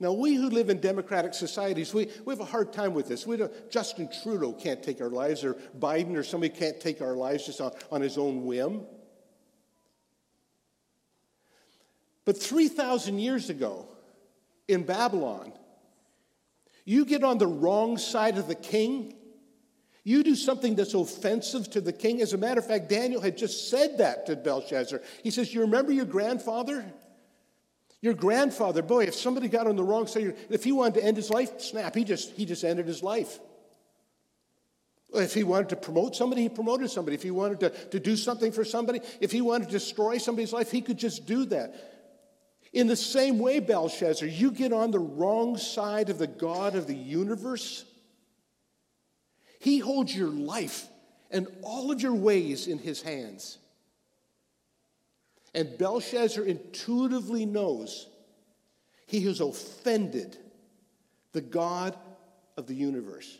Now, 0.00 0.12
we 0.12 0.34
who 0.34 0.50
live 0.50 0.68
in 0.68 0.80
democratic 0.80 1.34
societies, 1.34 1.94
we, 1.94 2.08
we 2.24 2.32
have 2.32 2.40
a 2.40 2.44
hard 2.44 2.72
time 2.72 2.94
with 2.94 3.08
this. 3.08 3.26
We 3.26 3.36
don't, 3.36 3.70
Justin 3.70 4.08
Trudeau 4.22 4.52
can't 4.52 4.82
take 4.82 5.00
our 5.00 5.10
lives, 5.10 5.44
or 5.44 5.54
Biden 5.78 6.16
or 6.16 6.22
somebody 6.22 6.52
can't 6.52 6.80
take 6.80 7.00
our 7.00 7.14
lives 7.14 7.46
just 7.46 7.60
on, 7.60 7.72
on 7.90 8.00
his 8.00 8.18
own 8.18 8.44
whim. 8.44 8.82
But 12.24 12.36
3,000 12.36 13.18
years 13.18 13.50
ago 13.50 13.88
in 14.68 14.84
Babylon, 14.84 15.52
you 16.84 17.04
get 17.04 17.22
on 17.22 17.38
the 17.38 17.46
wrong 17.46 17.98
side 17.98 18.38
of 18.38 18.48
the 18.48 18.54
king, 18.54 19.14
you 20.04 20.24
do 20.24 20.34
something 20.34 20.74
that's 20.74 20.94
offensive 20.94 21.70
to 21.70 21.80
the 21.80 21.92
king. 21.92 22.20
As 22.22 22.32
a 22.32 22.38
matter 22.38 22.58
of 22.58 22.66
fact, 22.66 22.88
Daniel 22.88 23.20
had 23.20 23.36
just 23.36 23.70
said 23.70 23.98
that 23.98 24.26
to 24.26 24.34
Belshazzar. 24.34 25.00
He 25.22 25.30
says, 25.30 25.54
You 25.54 25.60
remember 25.60 25.92
your 25.92 26.06
grandfather? 26.06 26.84
Your 28.02 28.14
grandfather, 28.14 28.82
boy, 28.82 29.04
if 29.04 29.14
somebody 29.14 29.46
got 29.48 29.68
on 29.68 29.76
the 29.76 29.84
wrong 29.84 30.08
side, 30.08 30.36
if 30.50 30.64
he 30.64 30.72
wanted 30.72 30.94
to 30.94 31.04
end 31.04 31.16
his 31.16 31.30
life, 31.30 31.60
snap, 31.60 31.94
he 31.94 32.02
just, 32.02 32.32
he 32.32 32.44
just 32.44 32.64
ended 32.64 32.88
his 32.88 33.02
life. 33.02 33.38
If 35.14 35.34
he 35.34 35.44
wanted 35.44 35.68
to 35.68 35.76
promote 35.76 36.16
somebody, 36.16 36.42
he 36.42 36.48
promoted 36.48 36.90
somebody. 36.90 37.14
If 37.14 37.22
he 37.22 37.30
wanted 37.30 37.60
to, 37.60 37.70
to 37.70 38.00
do 38.00 38.16
something 38.16 38.50
for 38.50 38.64
somebody, 38.64 39.00
if 39.20 39.30
he 39.30 39.40
wanted 39.40 39.66
to 39.66 39.70
destroy 39.70 40.18
somebody's 40.18 40.52
life, 40.52 40.70
he 40.70 40.80
could 40.80 40.98
just 40.98 41.26
do 41.26 41.44
that. 41.46 41.74
In 42.72 42.88
the 42.88 42.96
same 42.96 43.38
way, 43.38 43.60
Belshazzar, 43.60 44.26
you 44.26 44.50
get 44.50 44.72
on 44.72 44.90
the 44.90 44.98
wrong 44.98 45.56
side 45.56 46.08
of 46.08 46.18
the 46.18 46.26
God 46.26 46.74
of 46.74 46.88
the 46.88 46.96
universe, 46.96 47.84
he 49.60 49.78
holds 49.78 50.16
your 50.16 50.30
life 50.30 50.88
and 51.30 51.46
all 51.62 51.92
of 51.92 52.00
your 52.00 52.14
ways 52.14 52.66
in 52.66 52.78
his 52.78 53.00
hands. 53.00 53.58
And 55.54 55.76
Belshazzar 55.76 56.44
intuitively 56.44 57.44
knows 57.46 58.08
he 59.06 59.20
has 59.22 59.40
offended 59.40 60.36
the 61.32 61.40
God 61.40 61.96
of 62.56 62.66
the 62.66 62.74
universe. 62.74 63.38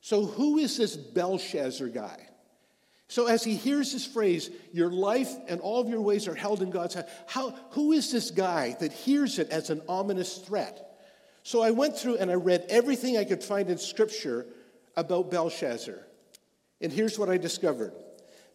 So, 0.00 0.24
who 0.24 0.58
is 0.58 0.76
this 0.76 0.96
Belshazzar 0.96 1.88
guy? 1.88 2.26
So, 3.08 3.26
as 3.26 3.44
he 3.44 3.54
hears 3.54 3.92
this 3.92 4.06
phrase, 4.06 4.50
your 4.72 4.90
life 4.90 5.30
and 5.48 5.60
all 5.60 5.80
of 5.80 5.88
your 5.88 6.00
ways 6.00 6.26
are 6.26 6.34
held 6.34 6.62
in 6.62 6.70
God's 6.70 6.94
hand, 6.94 7.06
how, 7.26 7.50
who 7.70 7.92
is 7.92 8.10
this 8.10 8.30
guy 8.30 8.76
that 8.80 8.92
hears 8.92 9.38
it 9.38 9.50
as 9.50 9.70
an 9.70 9.82
ominous 9.88 10.38
threat? 10.38 10.98
So, 11.42 11.62
I 11.62 11.70
went 11.70 11.96
through 11.96 12.16
and 12.16 12.30
I 12.30 12.34
read 12.34 12.66
everything 12.68 13.16
I 13.16 13.24
could 13.24 13.44
find 13.44 13.68
in 13.68 13.78
Scripture 13.78 14.46
about 14.96 15.30
Belshazzar. 15.30 16.06
And 16.80 16.92
here's 16.92 17.18
what 17.18 17.28
I 17.28 17.36
discovered 17.36 17.92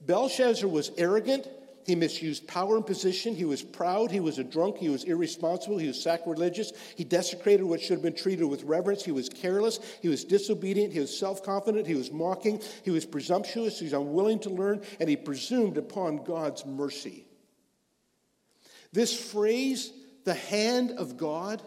Belshazzar 0.02 0.70
was 0.70 0.92
arrogant. 0.98 1.48
He 1.86 1.96
misused 1.96 2.48
power 2.48 2.78
and 2.78 2.86
position. 2.86 3.36
He 3.36 3.46
was 3.46 3.62
proud. 3.62 4.10
He 4.10 4.20
was 4.20 4.40
a 4.40 4.44
drunk. 4.44 4.78
He 4.78 4.90
was 4.90 5.04
irresponsible. 5.04 5.78
He 5.78 5.88
was 5.88 6.02
sacrilegious. 6.02 6.74
He 6.96 7.04
desecrated 7.04 7.64
what 7.64 7.80
should 7.80 7.92
have 7.92 8.02
been 8.02 8.16
treated 8.16 8.46
with 8.46 8.64
reverence. 8.64 9.06
He 9.06 9.12
was 9.12 9.30
careless. 9.30 9.80
He 10.02 10.10
was 10.10 10.24
disobedient. 10.24 10.94
He 10.94 11.00
was 11.00 11.16
self 11.16 11.44
confident. 11.44 11.86
He 11.86 11.94
was 11.94 12.12
mocking. 12.12 12.60
He 12.84 12.90
was 12.90 13.06
presumptuous. 13.06 13.78
He 13.78 13.86
was 13.86 13.94
unwilling 13.94 14.40
to 14.40 14.50
learn. 14.50 14.82
And 15.00 15.08
he 15.08 15.16
presumed 15.16 15.78
upon 15.78 16.24
God's 16.24 16.66
mercy. 16.66 17.28
This 18.92 19.32
phrase, 19.32 19.94
the 20.24 20.34
hand 20.34 20.92
of 20.92 21.18
God, 21.18 21.62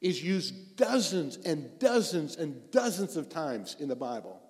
is 0.00 0.22
used 0.22 0.76
dozens 0.76 1.38
and 1.38 1.76
dozens 1.80 2.36
and 2.36 2.70
dozens 2.70 3.16
of 3.16 3.28
times 3.28 3.76
in 3.80 3.88
the 3.88 3.96
Bible. 3.96 4.40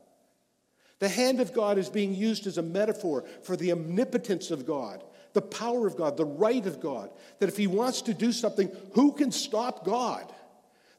The 0.98 1.08
hand 1.08 1.40
of 1.40 1.52
God 1.52 1.78
is 1.78 1.88
being 1.88 2.14
used 2.14 2.46
as 2.46 2.58
a 2.58 2.62
metaphor 2.62 3.24
for 3.42 3.56
the 3.56 3.72
omnipotence 3.72 4.50
of 4.50 4.66
God, 4.66 5.04
the 5.32 5.42
power 5.42 5.86
of 5.86 5.96
God, 5.96 6.16
the 6.16 6.24
right 6.24 6.66
of 6.66 6.80
God. 6.80 7.10
That 7.38 7.48
if 7.48 7.56
He 7.56 7.66
wants 7.66 8.02
to 8.02 8.14
do 8.14 8.32
something, 8.32 8.70
who 8.94 9.12
can 9.12 9.30
stop 9.30 9.84
God? 9.84 10.32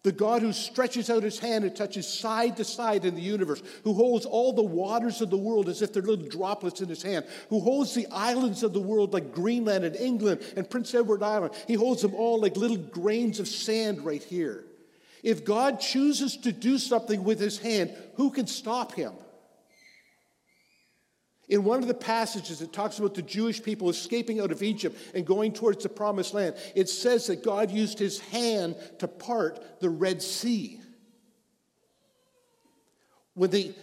The 0.01 0.12
God 0.13 0.41
who 0.41 0.53
stretches 0.53 1.10
out 1.10 1.24
his 1.24 1.39
hand 1.39 1.65
and 1.65 1.75
touches 1.75 2.08
side 2.08 2.56
to 2.58 2.63
side 2.63 3.03
in 3.03 3.15
the 3.15 3.22
universe, 3.22 3.62
who 3.84 3.94
holds 3.94 4.25
all 4.25 4.53
the 4.53 4.63
waters 4.63 5.20
of 5.20 5.29
the 5.29 5.38
world 5.38 5.68
as 5.68 5.82
if 5.82 5.91
they're 5.91 6.01
little 6.01 6.29
droplets 6.29 6.79
in 6.79 6.88
his 6.88 7.03
hand, 7.03 7.25
who 7.50 7.60
holds 7.60 7.94
the 7.94 8.08
islands 8.08 8.63
of 8.63 8.72
the 8.72 8.79
world 8.79 9.12
like 9.12 9.34
Greenland 9.34 9.84
and 9.84 9.98
England 9.98 10.41
and 10.56 10.70
Prince 10.70 10.96
Edward 10.96 11.22
Island. 11.22 11.53
He 11.68 11.74
holds 11.74 12.01
them 12.01 12.15
all 12.15 12.39
like 12.39 12.56
little 12.56 12.77
grains 12.77 13.41
of 13.41 13.48
sand 13.50 14.06
right 14.06 14.24
here. 14.24 14.63
If 15.22 15.44
God 15.44 15.82
chooses 15.82 16.38
to 16.38 16.53
do 16.53 16.77
something 16.77 17.25
with 17.25 17.41
his 17.41 17.60
hand, 17.60 17.94
who 18.15 18.32
can 18.32 18.48
stop 18.48 18.94
him? 18.94 19.12
In 21.50 21.63
one 21.63 21.79
of 21.79 21.88
the 21.88 21.96
passages, 21.96 22.62
it 22.62 22.72
talks 22.72 23.00
about 23.00 23.15
the 23.15 23.24
Jewish 23.24 23.62
people 23.62 23.89
escaping 23.89 24.39
out 24.39 24.51
of 24.51 24.62
Egypt 24.62 24.96
and 25.15 25.25
going 25.25 25.51
towards 25.51 25.82
the 25.82 25.89
promised 25.89 26.36
land. 26.36 26.56
It 26.75 26.89
says 26.89 27.25
that 27.27 27.44
God 27.44 27.72
used 27.72 27.98
his 27.98 28.20
hand 28.20 28.75
to 29.00 29.08
part 29.08 29.82
the 29.82 29.89
Red 29.89 30.22
Sea. 30.22 30.79
When 33.34 33.50
the 33.50 33.74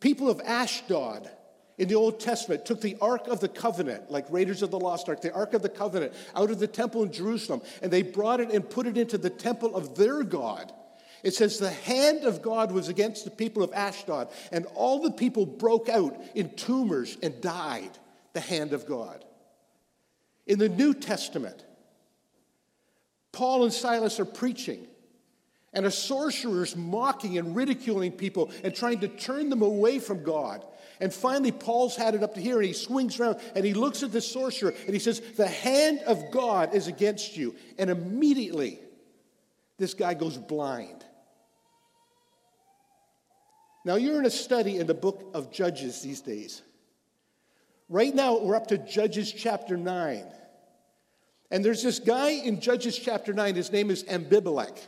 people 0.00 0.28
of 0.28 0.40
Ashdod 0.40 1.30
in 1.78 1.86
the 1.86 1.94
Old 1.94 2.18
Testament 2.18 2.66
took 2.66 2.80
the 2.80 2.96
Ark 3.00 3.28
of 3.28 3.38
the 3.38 3.48
Covenant, 3.48 4.10
like 4.10 4.26
Raiders 4.28 4.62
of 4.62 4.72
the 4.72 4.80
Lost 4.80 5.08
Ark, 5.08 5.20
the 5.20 5.32
Ark 5.32 5.54
of 5.54 5.62
the 5.62 5.68
Covenant, 5.68 6.14
out 6.34 6.50
of 6.50 6.58
the 6.58 6.66
temple 6.66 7.04
in 7.04 7.12
Jerusalem, 7.12 7.62
and 7.82 7.92
they 7.92 8.02
brought 8.02 8.40
it 8.40 8.50
and 8.50 8.68
put 8.68 8.88
it 8.88 8.98
into 8.98 9.16
the 9.16 9.30
temple 9.30 9.76
of 9.76 9.94
their 9.94 10.24
God. 10.24 10.72
It 11.22 11.34
says 11.34 11.58
the 11.58 11.70
hand 11.70 12.24
of 12.24 12.42
God 12.42 12.72
was 12.72 12.88
against 12.88 13.24
the 13.24 13.30
people 13.30 13.62
of 13.62 13.72
Ashdod, 13.72 14.28
and 14.50 14.66
all 14.74 15.00
the 15.00 15.12
people 15.12 15.46
broke 15.46 15.88
out 15.88 16.20
in 16.34 16.54
tumors 16.56 17.16
and 17.22 17.40
died. 17.40 17.90
The 18.32 18.40
hand 18.40 18.72
of 18.72 18.86
God. 18.86 19.24
In 20.46 20.58
the 20.58 20.68
New 20.68 20.94
Testament, 20.94 21.64
Paul 23.30 23.64
and 23.64 23.72
Silas 23.72 24.18
are 24.18 24.24
preaching, 24.24 24.86
and 25.72 25.86
a 25.86 25.90
sorcerer 25.90 26.64
is 26.64 26.76
mocking 26.76 27.38
and 27.38 27.54
ridiculing 27.54 28.12
people 28.12 28.50
and 28.64 28.74
trying 28.74 29.00
to 29.00 29.08
turn 29.08 29.50
them 29.50 29.62
away 29.62 29.98
from 29.98 30.24
God. 30.24 30.64
And 31.00 31.12
finally, 31.12 31.52
Paul's 31.52 31.96
had 31.96 32.14
it 32.14 32.22
up 32.22 32.34
to 32.34 32.40
here, 32.40 32.56
and 32.56 32.64
he 32.64 32.72
swings 32.72 33.18
around 33.18 33.40
and 33.54 33.64
he 33.64 33.74
looks 33.74 34.02
at 34.02 34.12
the 34.12 34.20
sorcerer 34.20 34.74
and 34.86 34.94
he 34.94 34.98
says, 34.98 35.20
The 35.20 35.48
hand 35.48 36.00
of 36.06 36.30
God 36.30 36.74
is 36.74 36.88
against 36.88 37.36
you. 37.36 37.54
And 37.78 37.90
immediately, 37.90 38.78
this 39.78 39.94
guy 39.94 40.14
goes 40.14 40.36
blind. 40.36 41.04
Now, 43.84 43.96
you're 43.96 44.18
in 44.18 44.26
a 44.26 44.30
study 44.30 44.78
in 44.78 44.86
the 44.86 44.94
book 44.94 45.30
of 45.34 45.50
Judges 45.50 46.02
these 46.02 46.20
days. 46.20 46.62
Right 47.88 48.14
now, 48.14 48.38
we're 48.38 48.54
up 48.54 48.68
to 48.68 48.78
Judges 48.78 49.32
chapter 49.32 49.76
9. 49.76 50.24
And 51.50 51.64
there's 51.64 51.82
this 51.82 51.98
guy 51.98 52.30
in 52.30 52.60
Judges 52.60 52.96
chapter 52.96 53.34
9, 53.34 53.54
his 53.54 53.72
name 53.72 53.90
is 53.90 54.04
Abimelech. 54.08 54.78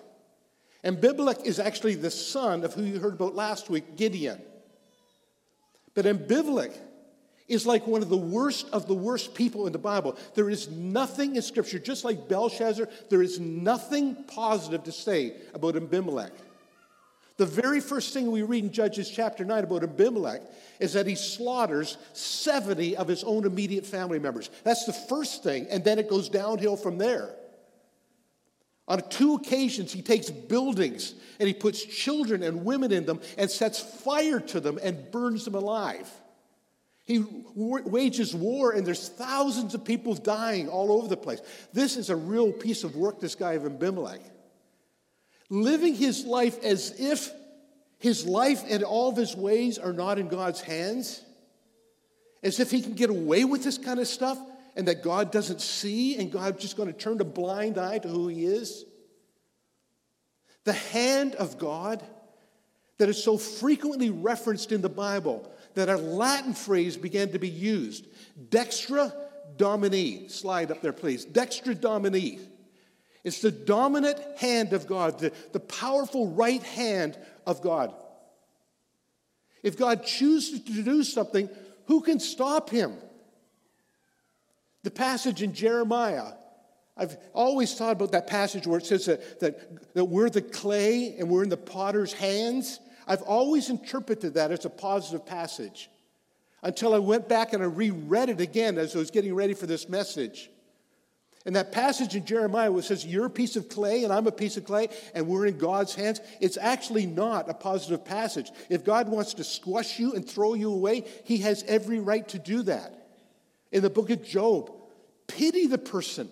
Abimelech 0.85 1.45
is 1.45 1.59
actually 1.59 1.97
the 1.97 2.11
son 2.11 2.65
of 2.65 2.75
who 2.75 2.83
you 2.83 3.01
heard 3.01 3.15
about 3.15 3.35
last 3.35 3.69
week, 3.69 3.97
Gideon. 3.97 4.41
But 5.95 6.07
Abimelech 6.07 6.73
is 7.49 7.67
like 7.67 7.87
one 7.87 8.03
of 8.03 8.09
the 8.09 8.17
worst 8.17 8.67
of 8.73 8.87
the 8.87 8.95
worst 8.95 9.35
people 9.35 9.67
in 9.67 9.73
the 9.73 9.79
Bible. 9.79 10.17
There 10.35 10.49
is 10.49 10.71
nothing 10.71 11.37
in 11.37 11.43
Scripture, 11.43 11.79
just 11.79 12.05
like 12.05 12.29
Belshazzar, 12.29 12.89
there 13.11 13.23
is 13.23 13.39
nothing 13.41 14.25
positive 14.25 14.85
to 14.85 14.93
say 14.93 15.37
about 15.53 15.77
Abimelech. 15.77 16.33
The 17.37 17.47
very 17.47 17.81
first 17.81 18.15
thing 18.15 18.31
we 18.31 18.43
read 18.43 18.65
in 18.65 18.73
Judges 18.73 19.11
chapter 19.11 19.45
9 19.45 19.65
about 19.65 19.83
Abimelech 19.83 20.43
is 20.79 20.93
that 20.93 21.07
he 21.07 21.17
slaughters 21.17 21.99
70 22.13 22.97
of 22.97 23.09
his 23.09 23.25
own 23.25 23.45
immediate 23.45 23.85
family 23.85 24.21
members. 24.21 24.51
That's 24.63 24.85
the 24.85 24.93
first 24.93 25.43
thing, 25.43 25.67
and 25.69 25.83
then 25.83 25.99
it 25.99 26.09
goes 26.09 26.29
downhill 26.29 26.77
from 26.77 26.97
there. 26.97 27.35
On 28.87 29.01
two 29.09 29.35
occasions, 29.35 29.93
he 29.93 30.03
takes 30.03 30.31
buildings 30.31 31.15
and 31.41 31.49
he 31.49 31.55
puts 31.55 31.83
children 31.85 32.43
and 32.43 32.65
women 32.65 32.93
in 32.93 33.07
them 33.07 33.21
and 33.39 33.51
sets 33.51 33.81
fire 33.81 34.39
to 34.39 34.61
them 34.61 34.79
and 34.83 35.11
burns 35.11 35.45
them 35.47 35.55
alive. 35.55 36.09
He 37.05 37.25
wages 37.55 38.35
war, 38.35 38.73
and 38.73 38.87
there's 38.87 39.09
thousands 39.09 39.75
of 39.75 39.85
people 39.85 40.15
dying 40.15 40.69
all 40.69 40.93
over 40.93 41.09
the 41.09 41.17
place. 41.17 41.41
This 41.73 41.97
is 41.97 42.11
a 42.11 42.17
real 42.17 42.53
piece 42.53 42.85
of 42.85 42.95
work, 42.95 43.21
this 43.21 43.35
guy 43.35 43.55
of 43.55 43.67
Abimelech 43.67 44.21
living 45.51 45.95
his 45.95 46.25
life 46.25 46.63
as 46.63 46.95
if 46.99 47.33
his 47.99 48.27
life 48.27 48.65
and 48.69 48.83
all 48.83 49.09
of 49.09 49.17
his 49.17 49.35
ways 49.35 49.79
are 49.79 49.93
not 49.93 50.19
in 50.19 50.29
God's 50.29 50.61
hands, 50.61 51.23
as 52.43 52.61
if 52.61 52.71
he 52.71 52.83
can 52.83 52.95
get 52.95 53.11
away 53.11 53.45
with 53.45 53.65
this 53.65 53.79
kind 53.79 53.99
of 53.99 54.07
stuff 54.07 54.39
and 54.77 54.89
that 54.89 55.03
God 55.03 55.31
doesn't 55.31 55.61
see 55.61 56.17
and 56.17 56.31
God's 56.31 56.61
just 56.61 56.77
going 56.77 56.93
to 56.93 56.99
turn 56.99 57.21
a 57.21 57.25
blind 57.25 57.79
eye 57.79 57.99
to 57.99 58.09
who 58.09 58.29
he 58.29 58.45
is. 58.45 58.85
The 60.65 60.73
hand 60.73 61.35
of 61.37 61.59
God 61.59 62.03
that 62.99 63.09
is 63.09 63.23
so 63.23 63.39
frequently 63.39 64.11
referenced 64.11 64.73
in 64.73 64.81
the 64.81 64.89
Bible 64.89 65.51
that 65.75 65.89
a 65.89 65.97
Latin 65.97 66.55
phrase 66.55 66.97
began 66.97 67.33
to 67.33 67.39
be 67.39 67.49
used. 67.49 68.07
Dextra 68.49 69.15
Domini. 69.57 70.29
Slide 70.29 70.71
up 70.71 70.81
there, 70.81 70.93
please. 70.93 71.27
Dextra 71.27 71.79
Domini. 71.79 72.39
It's 73.25 73.41
the 73.41 73.51
dominant 73.51 74.21
hand 74.37 74.75
of 74.75 74.87
God, 74.87 75.19
the, 75.19 75.33
the 75.53 75.61
powerful 75.61 76.29
right 76.29 76.63
hand 76.63 77.19
of 77.47 77.63
God. 77.63 77.95
If 79.63 79.79
God 79.79 80.05
chooses 80.05 80.63
to 80.63 80.83
do 80.83 81.03
something, 81.03 81.49
who 81.87 82.03
can 82.03 82.21
stop 82.21 82.69
him? 82.69 82.99
The 84.83 84.91
passage 84.91 85.43
in 85.43 85.55
Jeremiah, 85.55 86.33
I've 86.99 87.17
always 87.33 87.75
thought 87.75 87.93
about 87.93 88.13
that 88.13 88.27
passage 88.27 88.67
where 88.67 88.79
it 88.79 88.85
says 88.85 89.07
that, 89.07 89.41
that, 89.41 89.95
that 89.95 90.05
we're 90.05 90.29
the 90.29 90.43
clay 90.43 91.17
and 91.19 91.31
we're 91.31 91.43
in 91.43 91.49
the 91.49 91.57
potter's 91.57 92.13
hands. 92.13 92.79
I've 93.07 93.23
always 93.23 93.71
interpreted 93.71 94.35
that 94.35 94.53
as 94.53 94.67
a 94.67 94.71
positive 94.71 95.27
passage 95.27 95.89
until 96.63 96.95
I 96.95 96.99
went 96.99 97.27
back 97.27 97.55
and 97.55 97.63
I 97.63 97.67
reread 97.67 98.29
it 98.29 98.41
again 98.41 98.77
as 98.77 98.95
I 98.95 98.99
was 98.99 99.11
getting 99.11 99.35
ready 99.35 99.55
for 99.55 99.67
this 99.67 99.89
message. 99.89 100.51
And 101.47 101.57
that 101.57 101.73
passage 101.73 102.17
in 102.17 102.25
Jeremiah 102.25 102.71
where 102.71 102.81
it 102.81 102.85
says, 102.85 103.05
You're 103.05 103.27
a 103.27 103.31
piece 103.31 103.57
of 103.57 103.69
clay 103.69 104.05
and 104.05 104.13
I'm 104.13 104.27
a 104.27 104.33
piece 104.33 104.57
of 104.57 104.65
clay 104.65 104.89
and 105.15 105.27
we're 105.27 105.47
in 105.47 105.59
God's 105.59 105.95
hands, 105.95 106.21
it's 106.41 106.57
actually 106.57 107.05
not 107.05 107.51
a 107.51 107.55
positive 107.55 108.05
passage. 108.05 108.51
If 108.71 108.85
God 108.85 109.09
wants 109.09 109.35
to 109.35 109.45
squash 109.45 109.99
you 109.99 110.15
and 110.15 110.27
throw 110.27 110.55
you 110.55 110.73
away, 110.73 111.05
He 111.25 111.39
has 111.39 111.63
every 111.65 112.01
right 112.01 112.27
to 112.29 112.39
do 112.39 112.63
that. 112.63 113.09
In 113.73 113.83
the 113.83 113.91
book 113.91 114.09
of 114.09 114.25
Job, 114.25 114.73
pity 115.27 115.67
the 115.67 115.79
person 115.79 116.31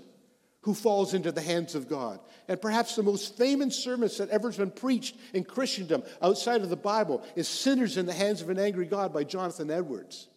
who 0.62 0.74
falls 0.74 1.12
into 1.12 1.32
the 1.32 1.40
hands 1.40 1.74
of 1.74 1.88
God. 1.88 2.20
And 2.48 2.60
perhaps 2.60 2.96
the 2.96 3.02
most 3.02 3.36
famous 3.36 3.76
sermon 3.76 4.08
that 4.18 4.30
ever 4.30 4.48
has 4.48 4.56
been 4.56 4.70
preached 4.70 5.16
in 5.34 5.44
Christendom 5.44 6.04
outside 6.22 6.62
of 6.62 6.70
the 6.70 6.76
Bible 6.76 7.22
is 7.36 7.48
Sinners 7.48 7.96
in 7.96 8.06
the 8.06 8.12
Hands 8.12 8.40
of 8.40 8.48
an 8.48 8.58
Angry 8.58 8.86
God 8.86 9.12
by 9.12 9.24
Jonathan 9.24 9.70
Edwards. 9.70 10.28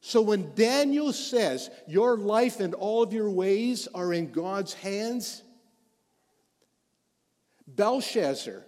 So 0.00 0.22
when 0.22 0.54
Daniel 0.54 1.12
says, 1.12 1.70
Your 1.86 2.16
life 2.16 2.60
and 2.60 2.74
all 2.74 3.02
of 3.02 3.12
your 3.12 3.30
ways 3.30 3.88
are 3.94 4.12
in 4.12 4.32
God's 4.32 4.74
hands, 4.74 5.42
Belshazzar 7.66 8.64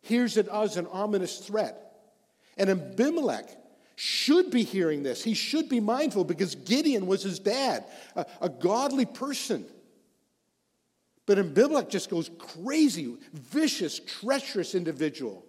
hears 0.00 0.36
it 0.36 0.48
as 0.48 0.76
an 0.76 0.86
ominous 0.86 1.38
threat. 1.38 1.82
And 2.56 2.70
Abimelech 2.70 3.50
should 3.96 4.50
be 4.50 4.62
hearing 4.62 5.02
this. 5.02 5.24
He 5.24 5.34
should 5.34 5.68
be 5.68 5.80
mindful 5.80 6.24
because 6.24 6.54
Gideon 6.54 7.06
was 7.06 7.22
his 7.22 7.38
dad, 7.38 7.84
a, 8.14 8.26
a 8.40 8.48
godly 8.48 9.06
person. 9.06 9.66
But 11.26 11.38
Abimelech 11.38 11.90
just 11.90 12.08
goes 12.08 12.30
crazy, 12.38 13.16
vicious, 13.32 13.98
treacherous 13.98 14.74
individual. 14.74 15.44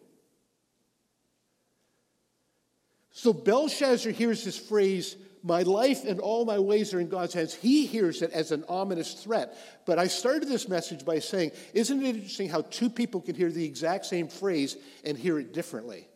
So 3.11 3.33
Belshazzar 3.33 4.11
hears 4.11 4.43
this 4.43 4.57
phrase, 4.57 5.15
my 5.47 5.63
life 5.63 6.03
and 6.03 6.19
all 6.19 6.45
my 6.45 6.59
ways 6.59 6.93
are 6.93 6.99
in 6.99 7.07
God's 7.07 7.33
hands. 7.33 7.53
He 7.53 7.85
hears 7.85 8.21
it 8.21 8.31
as 8.31 8.51
an 8.51 8.65
ominous 8.67 9.13
threat. 9.13 9.57
But 9.85 9.97
I 9.97 10.07
started 10.07 10.49
this 10.49 10.67
message 10.67 11.05
by 11.05 11.19
saying, 11.19 11.51
isn't 11.73 12.05
it 12.05 12.15
interesting 12.15 12.49
how 12.49 12.61
two 12.63 12.89
people 12.89 13.21
can 13.21 13.33
hear 13.33 13.49
the 13.49 13.65
exact 13.65 14.05
same 14.05 14.27
phrase 14.27 14.75
and 15.05 15.17
hear 15.17 15.39
it 15.39 15.53
differently? 15.53 16.07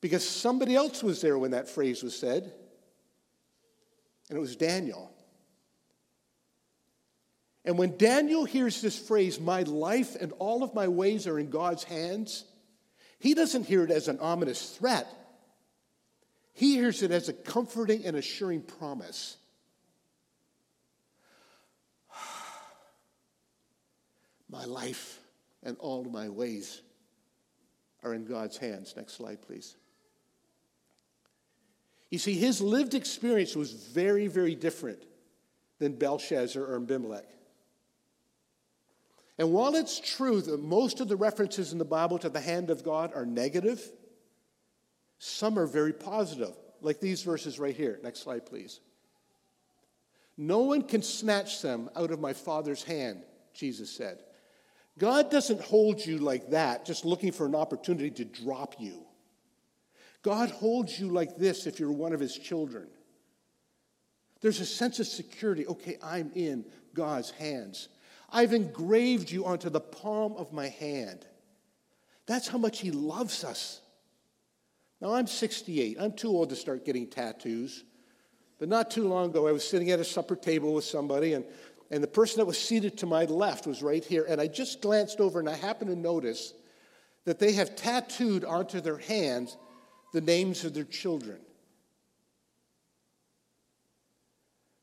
Because 0.00 0.26
somebody 0.26 0.74
else 0.74 1.02
was 1.02 1.20
there 1.20 1.38
when 1.38 1.50
that 1.50 1.68
phrase 1.68 2.02
was 2.02 2.18
said, 2.18 2.52
and 4.28 4.38
it 4.38 4.40
was 4.40 4.56
Daniel. 4.56 5.12
And 7.64 7.78
when 7.78 7.96
Daniel 7.96 8.44
hears 8.44 8.80
this 8.80 8.98
phrase, 8.98 9.38
my 9.38 9.62
life 9.62 10.16
and 10.20 10.32
all 10.38 10.62
of 10.62 10.74
my 10.74 10.88
ways 10.88 11.26
are 11.26 11.38
in 11.38 11.50
God's 11.50 11.84
hands, 11.84 12.44
he 13.20 13.34
doesn't 13.34 13.66
hear 13.66 13.84
it 13.84 13.90
as 13.90 14.08
an 14.08 14.18
ominous 14.18 14.70
threat. 14.70 15.06
He 16.52 16.74
hears 16.74 17.02
it 17.02 17.10
as 17.10 17.28
a 17.28 17.32
comforting 17.32 18.04
and 18.04 18.16
assuring 18.16 18.62
promise. 18.62 19.36
My 24.50 24.64
life 24.64 25.18
and 25.62 25.76
all 25.78 26.04
my 26.04 26.28
ways 26.28 26.82
are 28.02 28.12
in 28.14 28.24
God's 28.24 28.56
hands. 28.58 28.94
Next 28.96 29.14
slide, 29.14 29.40
please. 29.40 29.76
You 32.10 32.18
see, 32.18 32.34
his 32.34 32.60
lived 32.60 32.94
experience 32.94 33.56
was 33.56 33.72
very, 33.72 34.26
very 34.26 34.54
different 34.54 35.04
than 35.78 35.94
Belshazzar 35.94 36.62
or 36.62 36.76
Abimelech. 36.76 37.28
And 39.38 39.52
while 39.52 39.74
it's 39.74 39.98
true 39.98 40.42
that 40.42 40.60
most 40.60 41.00
of 41.00 41.08
the 41.08 41.16
references 41.16 41.72
in 41.72 41.78
the 41.78 41.84
Bible 41.84 42.18
to 42.18 42.28
the 42.28 42.40
hand 42.40 42.70
of 42.70 42.84
God 42.84 43.12
are 43.14 43.24
negative, 43.24 43.90
some 45.24 45.56
are 45.56 45.68
very 45.68 45.92
positive, 45.92 46.52
like 46.80 46.98
these 46.98 47.22
verses 47.22 47.60
right 47.60 47.76
here. 47.76 48.00
Next 48.02 48.24
slide, 48.24 48.44
please. 48.44 48.80
No 50.36 50.62
one 50.62 50.82
can 50.82 51.00
snatch 51.00 51.62
them 51.62 51.88
out 51.94 52.10
of 52.10 52.18
my 52.18 52.32
Father's 52.32 52.82
hand, 52.82 53.22
Jesus 53.54 53.88
said. 53.88 54.18
God 54.98 55.30
doesn't 55.30 55.60
hold 55.60 56.04
you 56.04 56.18
like 56.18 56.50
that, 56.50 56.84
just 56.84 57.04
looking 57.04 57.30
for 57.30 57.46
an 57.46 57.54
opportunity 57.54 58.10
to 58.10 58.24
drop 58.24 58.74
you. 58.80 59.04
God 60.22 60.50
holds 60.50 60.98
you 60.98 61.06
like 61.06 61.36
this 61.36 61.68
if 61.68 61.78
you're 61.78 61.92
one 61.92 62.12
of 62.12 62.18
his 62.18 62.36
children. 62.36 62.88
There's 64.40 64.58
a 64.58 64.66
sense 64.66 64.98
of 64.98 65.06
security. 65.06 65.68
Okay, 65.68 65.98
I'm 66.02 66.32
in 66.34 66.64
God's 66.94 67.30
hands. 67.30 67.90
I've 68.28 68.54
engraved 68.54 69.30
you 69.30 69.44
onto 69.44 69.70
the 69.70 69.78
palm 69.78 70.32
of 70.32 70.52
my 70.52 70.66
hand. 70.66 71.26
That's 72.26 72.48
how 72.48 72.58
much 72.58 72.80
he 72.80 72.90
loves 72.90 73.44
us. 73.44 73.81
Now, 75.02 75.14
I'm 75.14 75.26
68. 75.26 75.96
I'm 75.98 76.12
too 76.12 76.28
old 76.28 76.50
to 76.50 76.56
start 76.56 76.84
getting 76.84 77.08
tattoos. 77.08 77.82
But 78.60 78.68
not 78.68 78.88
too 78.88 79.08
long 79.08 79.30
ago, 79.30 79.48
I 79.48 79.52
was 79.52 79.68
sitting 79.68 79.90
at 79.90 79.98
a 79.98 80.04
supper 80.04 80.36
table 80.36 80.72
with 80.74 80.84
somebody, 80.84 81.32
and, 81.32 81.44
and 81.90 82.00
the 82.00 82.08
person 82.08 82.38
that 82.38 82.46
was 82.46 82.56
seated 82.56 82.96
to 82.98 83.06
my 83.06 83.24
left 83.24 83.66
was 83.66 83.82
right 83.82 84.04
here. 84.04 84.24
And 84.28 84.40
I 84.40 84.46
just 84.46 84.80
glanced 84.80 85.18
over 85.18 85.40
and 85.40 85.48
I 85.48 85.56
happened 85.56 85.90
to 85.90 85.96
notice 85.96 86.54
that 87.24 87.40
they 87.40 87.52
have 87.54 87.74
tattooed 87.74 88.44
onto 88.44 88.80
their 88.80 88.98
hands 88.98 89.56
the 90.12 90.20
names 90.20 90.64
of 90.64 90.72
their 90.72 90.84
children. 90.84 91.40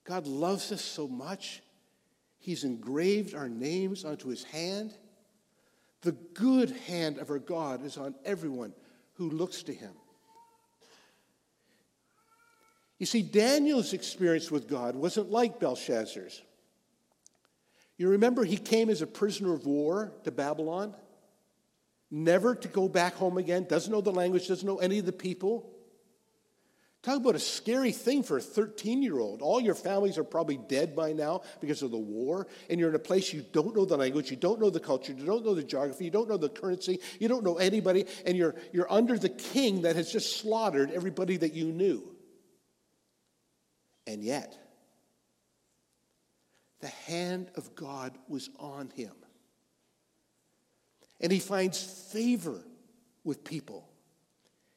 God 0.04 0.28
loves 0.28 0.74
us 0.74 0.84
so 0.84 1.08
much, 1.08 1.62
He's 2.40 2.66
engraved 2.66 3.36
our 3.36 3.48
names 3.48 4.04
onto 4.04 4.28
His 4.28 4.44
hand. 4.44 4.94
The 6.02 6.12
good 6.34 6.72
hand 6.88 7.20
of 7.20 7.30
our 7.30 7.40
God 7.40 7.86
is 7.86 7.96
on 7.96 8.16
everyone 8.26 8.74
who 9.14 9.30
looks 9.30 9.64
to 9.64 9.74
Him. 9.74 9.92
You 13.00 13.06
see, 13.06 13.22
Daniel's 13.22 13.94
experience 13.94 14.52
with 14.52 14.68
God 14.68 14.96
wasn't 14.96 15.32
like 15.32 15.60
Belshazzar's. 15.60 16.42
You 17.98 18.10
remember 18.10 18.44
he 18.44 18.58
came 18.58 18.90
as 18.90 19.02
a 19.02 19.08
prisoner 19.08 19.54
of 19.54 19.66
war 19.66 20.14
to 20.26 20.32
Babylon, 20.32 20.94
never 22.12 22.56
to 22.56 22.68
go 22.68 22.88
back 22.90 23.16
home 23.16 23.38
again, 23.38 23.66
doesn't 23.68 23.92
know 23.92 24.02
the 24.02 24.12
language, 24.12 24.48
doesn't 24.48 24.68
know 24.68 24.78
any 24.78 25.00
of 25.00 25.06
the 25.06 25.14
people. 25.14 25.74
Talk 27.02 27.18
about 27.18 27.36
a 27.36 27.40
scary 27.40 27.94
thing 27.94 28.24
for 28.24 28.38
a 28.38 28.42
13 28.42 29.02
year 29.02 29.20
old. 29.20 29.42
All 29.42 29.62
your 29.62 29.76
families 29.76 30.18
are 30.18 30.26
probably 30.26 30.58
dead 30.58 30.94
by 30.94 31.14
now 31.14 31.42
because 31.62 31.82
of 31.82 31.92
the 31.92 31.98
war, 31.98 32.48
and 32.70 32.78
you're 32.78 32.90
in 32.90 32.96
a 32.96 33.00
place 33.00 33.32
you 33.32 33.46
don't 33.54 33.74
know 33.74 33.86
the 33.86 33.96
language, 33.96 34.30
you 34.30 34.36
don't 34.36 34.60
know 34.60 34.70
the 34.70 34.82
culture, 34.82 35.14
you 35.14 35.26
don't 35.26 35.46
know 35.46 35.56
the 35.56 35.64
geography, 35.64 36.04
you 36.04 36.12
don't 36.12 36.28
know 36.28 36.36
the 36.36 36.50
currency, 36.50 37.00
you 37.18 37.30
don't 37.30 37.46
know 37.46 37.56
anybody, 37.56 38.06
and 38.26 38.36
you're, 38.36 38.56
you're 38.74 38.92
under 38.92 39.18
the 39.18 39.30
king 39.30 39.84
that 39.84 39.96
has 39.96 40.12
just 40.12 40.38
slaughtered 40.38 40.92
everybody 40.92 41.38
that 41.38 41.54
you 41.54 41.72
knew. 41.72 42.04
And 44.10 44.24
yet, 44.24 44.58
the 46.80 46.88
hand 46.88 47.52
of 47.56 47.76
God 47.76 48.18
was 48.28 48.50
on 48.58 48.90
him. 48.96 49.14
And 51.22 51.32
he 51.32 51.38
finds 51.38 51.84
favor 52.12 52.66
with 53.24 53.44
people. 53.44 53.88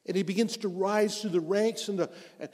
And 0.05 0.15
he 0.15 0.21
begins 0.21 0.57
to 0.57 0.67
rise 0.67 1.19
through 1.19 1.31
the 1.31 1.39
ranks 1.39 1.87
and 1.87 1.97
the, 1.97 2.11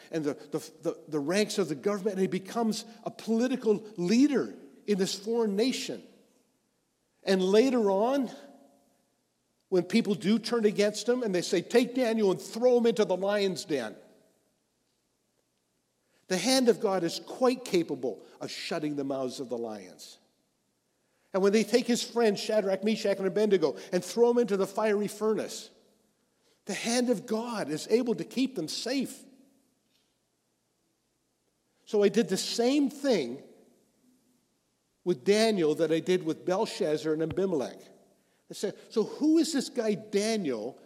and 0.09 0.23
the, 0.23 0.37
the, 0.51 0.71
the, 0.83 0.97
the 1.09 1.19
ranks 1.19 1.57
of 1.57 1.67
the 1.67 1.75
government, 1.75 2.13
and 2.13 2.21
he 2.21 2.27
becomes 2.27 2.85
a 3.03 3.11
political 3.11 3.83
leader 3.97 4.55
in 4.87 4.97
this 4.97 5.13
foreign 5.13 5.57
nation. 5.57 6.01
And 7.25 7.43
later 7.43 7.91
on, 7.91 8.31
when 9.67 9.83
people 9.83 10.15
do 10.15 10.39
turn 10.39 10.63
against 10.63 11.09
him 11.09 11.23
and 11.23 11.35
they 11.35 11.41
say, 11.41 11.61
Take 11.61 11.93
Daniel 11.93 12.31
and 12.31 12.39
throw 12.39 12.77
him 12.77 12.85
into 12.85 13.03
the 13.03 13.17
lion's 13.17 13.65
den. 13.65 13.97
The 16.29 16.37
hand 16.37 16.69
of 16.69 16.79
God 16.79 17.03
is 17.03 17.19
quite 17.25 17.65
capable 17.65 18.23
of 18.39 18.49
shutting 18.49 18.95
the 18.95 19.03
mouths 19.03 19.39
of 19.39 19.49
the 19.49 19.57
lions. 19.57 20.19
And 21.33 21.43
when 21.43 21.51
they 21.51 21.63
take 21.63 21.87
his 21.87 22.03
friends, 22.03 22.39
Shadrach, 22.39 22.83
Meshach, 22.83 23.17
and 23.17 23.27
Abednego, 23.27 23.75
and 23.91 24.03
throw 24.03 24.29
them 24.29 24.37
into 24.37 24.55
the 24.55 24.67
fiery 24.67 25.07
furnace, 25.07 25.71
the 26.65 26.73
hand 26.73 27.09
of 27.09 27.25
God 27.25 27.69
is 27.69 27.87
able 27.89 28.13
to 28.15 28.23
keep 28.23 28.55
them 28.55 28.67
safe. 28.67 29.15
So 31.85 32.03
I 32.03 32.09
did 32.09 32.29
the 32.29 32.37
same 32.37 32.91
thing 32.91 33.41
with 35.03 35.23
Daniel 35.23 35.73
that 35.75 35.91
I 35.91 35.99
did 35.99 36.23
with 36.23 36.45
Belshazzar 36.45 37.11
and 37.11 37.23
Abimelech. 37.23 37.79
I 38.51 38.53
said, 38.53 38.75
So 38.89 39.03
who 39.03 39.39
is 39.39 39.53
this 39.53 39.69
guy 39.69 39.95
Daniel 39.95 40.77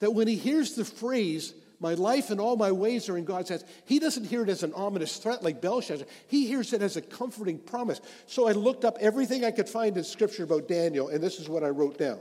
that 0.00 0.10
when 0.10 0.28
he 0.28 0.36
hears 0.36 0.74
the 0.74 0.84
phrase, 0.84 1.54
My 1.80 1.94
life 1.94 2.30
and 2.30 2.40
all 2.40 2.56
my 2.56 2.72
ways 2.72 3.08
are 3.08 3.18
in 3.18 3.24
God's 3.24 3.50
hands. 3.50 3.64
He 3.84 3.98
doesn't 3.98 4.24
hear 4.24 4.42
it 4.42 4.48
as 4.48 4.62
an 4.62 4.72
ominous 4.74 5.16
threat 5.16 5.42
like 5.42 5.60
Belshazzar. 5.60 6.06
He 6.28 6.46
hears 6.46 6.72
it 6.72 6.82
as 6.82 6.96
a 6.96 7.02
comforting 7.02 7.58
promise. 7.58 8.00
So 8.26 8.48
I 8.48 8.52
looked 8.52 8.84
up 8.84 8.96
everything 9.00 9.44
I 9.44 9.50
could 9.50 9.68
find 9.68 9.96
in 9.96 10.04
Scripture 10.04 10.44
about 10.44 10.68
Daniel, 10.68 11.08
and 11.08 11.22
this 11.22 11.38
is 11.38 11.48
what 11.48 11.64
I 11.64 11.68
wrote 11.68 11.98
down 11.98 12.20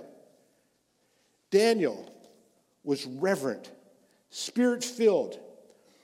Daniel 1.52 2.12
was 2.84 3.06
reverent, 3.06 3.72
spirit 4.30 4.84
filled, 4.84 5.40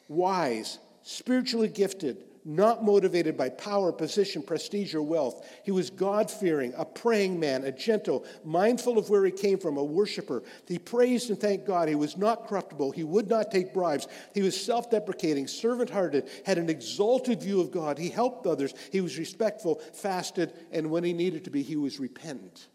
wise, 0.08 0.80
spiritually 1.04 1.68
gifted, 1.68 2.24
not 2.46 2.84
motivated 2.84 3.38
by 3.38 3.50
power, 3.50 3.92
position, 3.92 4.42
prestige, 4.42 4.96
or 4.96 5.02
wealth. 5.02 5.48
He 5.64 5.72
was 5.72 5.90
God 5.90 6.32
fearing, 6.32 6.74
a 6.78 6.86
praying 6.86 7.40
man, 7.40 7.64
a 7.64 7.72
gentle, 7.72 8.26
mindful 8.44 8.98
of 8.98 9.10
where 9.10 9.26
he 9.26 9.32
came 9.32 9.60
from, 9.60 9.78
a 9.78 9.84
worshiper. 9.84 10.44
He 10.68 10.80
praised 10.80 11.30
and 11.30 11.40
thanked 11.40 11.68
God. 11.68 11.90
He 11.90 11.96
was 11.96 12.18
not 12.18 12.48
corruptible. 12.48 12.92
He 12.92 13.04
would 13.04 13.30
not 13.30 13.52
take 13.52 13.74
bribes. 13.74 14.08
He 14.34 14.42
was 14.42 14.60
self 14.60 14.90
deprecating, 14.90 15.48
servant 15.48 15.90
hearted, 15.90 16.30
had 16.46 16.58
an 16.58 16.70
exalted 16.70 17.42
view 17.42 17.62
of 17.62 17.72
God. 17.72 17.98
He 17.98 18.10
helped 18.10 18.48
others. 18.48 18.74
He 18.92 19.02
was 19.02 19.18
respectful, 19.18 19.76
fasted, 19.94 20.54
and 20.72 20.90
when 20.90 21.04
he 21.04 21.14
needed 21.14 21.44
to 21.46 21.50
be, 21.50 21.62
he 21.62 21.76
was 21.76 22.00
repentant. 22.00 22.68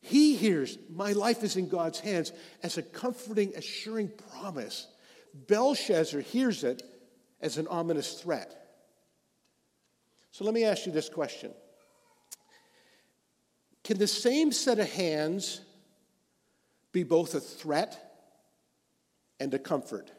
He 0.00 0.36
hears, 0.36 0.78
My 0.88 1.12
life 1.12 1.42
is 1.42 1.56
in 1.56 1.68
God's 1.68 1.98
hands, 1.98 2.32
as 2.62 2.78
a 2.78 2.82
comforting, 2.82 3.52
assuring 3.56 4.12
promise. 4.30 4.86
Belshazzar 5.48 6.20
hears 6.20 6.62
it 6.62 6.82
as 7.40 7.58
an 7.58 7.66
ominous 7.68 8.20
threat. 8.20 8.66
So 10.30 10.44
let 10.44 10.54
me 10.54 10.64
ask 10.64 10.86
you 10.86 10.92
this 10.92 11.08
question 11.08 11.52
Can 13.84 13.98
the 13.98 14.06
same 14.06 14.52
set 14.52 14.78
of 14.78 14.90
hands 14.90 15.60
be 16.92 17.02
both 17.02 17.34
a 17.34 17.40
threat 17.40 17.98
and 19.40 19.52
a 19.54 19.58
comfort? 19.58 20.10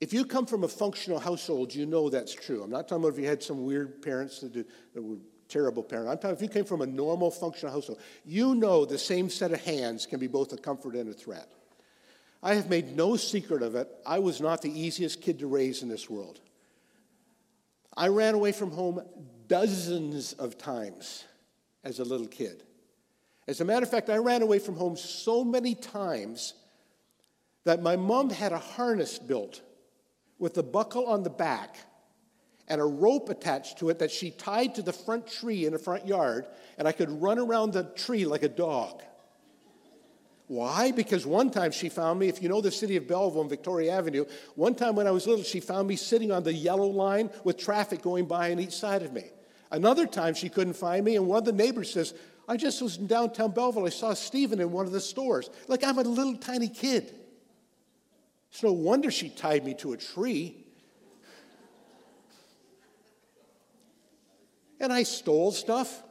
If 0.00 0.12
you 0.12 0.26
come 0.26 0.44
from 0.44 0.64
a 0.64 0.68
functional 0.68 1.18
household, 1.18 1.74
you 1.74 1.86
know 1.86 2.10
that's 2.10 2.34
true. 2.34 2.62
I'm 2.62 2.70
not 2.70 2.88
talking 2.88 3.04
about 3.04 3.14
if 3.14 3.18
you 3.18 3.26
had 3.26 3.42
some 3.42 3.64
weird 3.64 4.02
parents 4.02 4.40
that, 4.40 4.52
that 4.52 5.02
were 5.02 5.16
terrible 5.48 5.82
parents. 5.82 6.10
I'm 6.10 6.18
talking 6.18 6.36
if 6.36 6.42
you 6.42 6.48
came 6.48 6.64
from 6.64 6.82
a 6.82 6.86
normal 6.86 7.30
functional 7.30 7.72
household, 7.72 8.00
you 8.24 8.54
know 8.54 8.84
the 8.84 8.98
same 8.98 9.30
set 9.30 9.52
of 9.52 9.62
hands 9.62 10.04
can 10.04 10.20
be 10.20 10.26
both 10.26 10.52
a 10.52 10.58
comfort 10.58 10.94
and 10.94 11.08
a 11.08 11.14
threat. 11.14 11.50
I 12.44 12.54
have 12.56 12.68
made 12.68 12.94
no 12.94 13.16
secret 13.16 13.62
of 13.62 13.74
it. 13.74 13.88
I 14.04 14.18
was 14.18 14.38
not 14.38 14.60
the 14.60 14.70
easiest 14.70 15.22
kid 15.22 15.38
to 15.38 15.46
raise 15.46 15.82
in 15.82 15.88
this 15.88 16.10
world. 16.10 16.40
I 17.96 18.08
ran 18.08 18.34
away 18.34 18.52
from 18.52 18.70
home 18.70 19.02
dozens 19.48 20.34
of 20.34 20.58
times 20.58 21.24
as 21.84 22.00
a 22.00 22.04
little 22.04 22.26
kid. 22.26 22.62
As 23.48 23.62
a 23.62 23.64
matter 23.64 23.82
of 23.82 23.90
fact, 23.90 24.10
I 24.10 24.18
ran 24.18 24.42
away 24.42 24.58
from 24.58 24.76
home 24.76 24.94
so 24.94 25.42
many 25.42 25.74
times 25.74 26.52
that 27.64 27.82
my 27.82 27.96
mom 27.96 28.28
had 28.28 28.52
a 28.52 28.58
harness 28.58 29.18
built 29.18 29.62
with 30.38 30.58
a 30.58 30.62
buckle 30.62 31.06
on 31.06 31.22
the 31.22 31.30
back 31.30 31.78
and 32.68 32.78
a 32.78 32.84
rope 32.84 33.30
attached 33.30 33.78
to 33.78 33.88
it 33.88 33.98
that 34.00 34.10
she 34.10 34.30
tied 34.30 34.74
to 34.74 34.82
the 34.82 34.92
front 34.92 35.26
tree 35.26 35.64
in 35.64 35.72
the 35.72 35.78
front 35.78 36.06
yard, 36.06 36.46
and 36.76 36.86
I 36.86 36.92
could 36.92 37.10
run 37.22 37.38
around 37.38 37.72
the 37.72 37.84
tree 37.84 38.26
like 38.26 38.42
a 38.42 38.48
dog. 38.50 39.02
Why? 40.46 40.92
Because 40.92 41.26
one 41.26 41.50
time 41.50 41.72
she 41.72 41.88
found 41.88 42.20
me, 42.20 42.28
if 42.28 42.42
you 42.42 42.48
know 42.48 42.60
the 42.60 42.70
city 42.70 42.96
of 42.96 43.08
Belleville 43.08 43.40
on 43.40 43.48
Victoria 43.48 43.96
Avenue, 43.96 44.26
one 44.56 44.74
time 44.74 44.94
when 44.94 45.06
I 45.06 45.10
was 45.10 45.26
little, 45.26 45.44
she 45.44 45.60
found 45.60 45.88
me 45.88 45.96
sitting 45.96 46.30
on 46.30 46.42
the 46.42 46.52
yellow 46.52 46.86
line 46.86 47.30
with 47.44 47.56
traffic 47.56 48.02
going 48.02 48.26
by 48.26 48.52
on 48.52 48.60
each 48.60 48.74
side 48.74 49.02
of 49.02 49.12
me. 49.12 49.24
Another 49.70 50.06
time 50.06 50.34
she 50.34 50.50
couldn't 50.50 50.74
find 50.74 51.04
me, 51.04 51.16
and 51.16 51.26
one 51.26 51.38
of 51.38 51.44
the 51.46 51.52
neighbors 51.52 51.92
says, 51.92 52.12
I 52.46 52.58
just 52.58 52.82
was 52.82 52.98
in 52.98 53.06
downtown 53.06 53.52
Belleville. 53.52 53.86
I 53.86 53.90
saw 53.90 54.12
Stephen 54.12 54.60
in 54.60 54.70
one 54.70 54.84
of 54.84 54.92
the 54.92 55.00
stores. 55.00 55.48
Like 55.66 55.82
I'm 55.82 55.98
a 55.98 56.02
little 56.02 56.36
tiny 56.36 56.68
kid. 56.68 57.14
It's 58.50 58.62
no 58.62 58.72
wonder 58.72 59.10
she 59.10 59.30
tied 59.30 59.64
me 59.64 59.74
to 59.74 59.94
a 59.94 59.96
tree. 59.96 60.64
And 64.78 64.92
I 64.92 65.04
stole 65.04 65.52
stuff. 65.52 66.02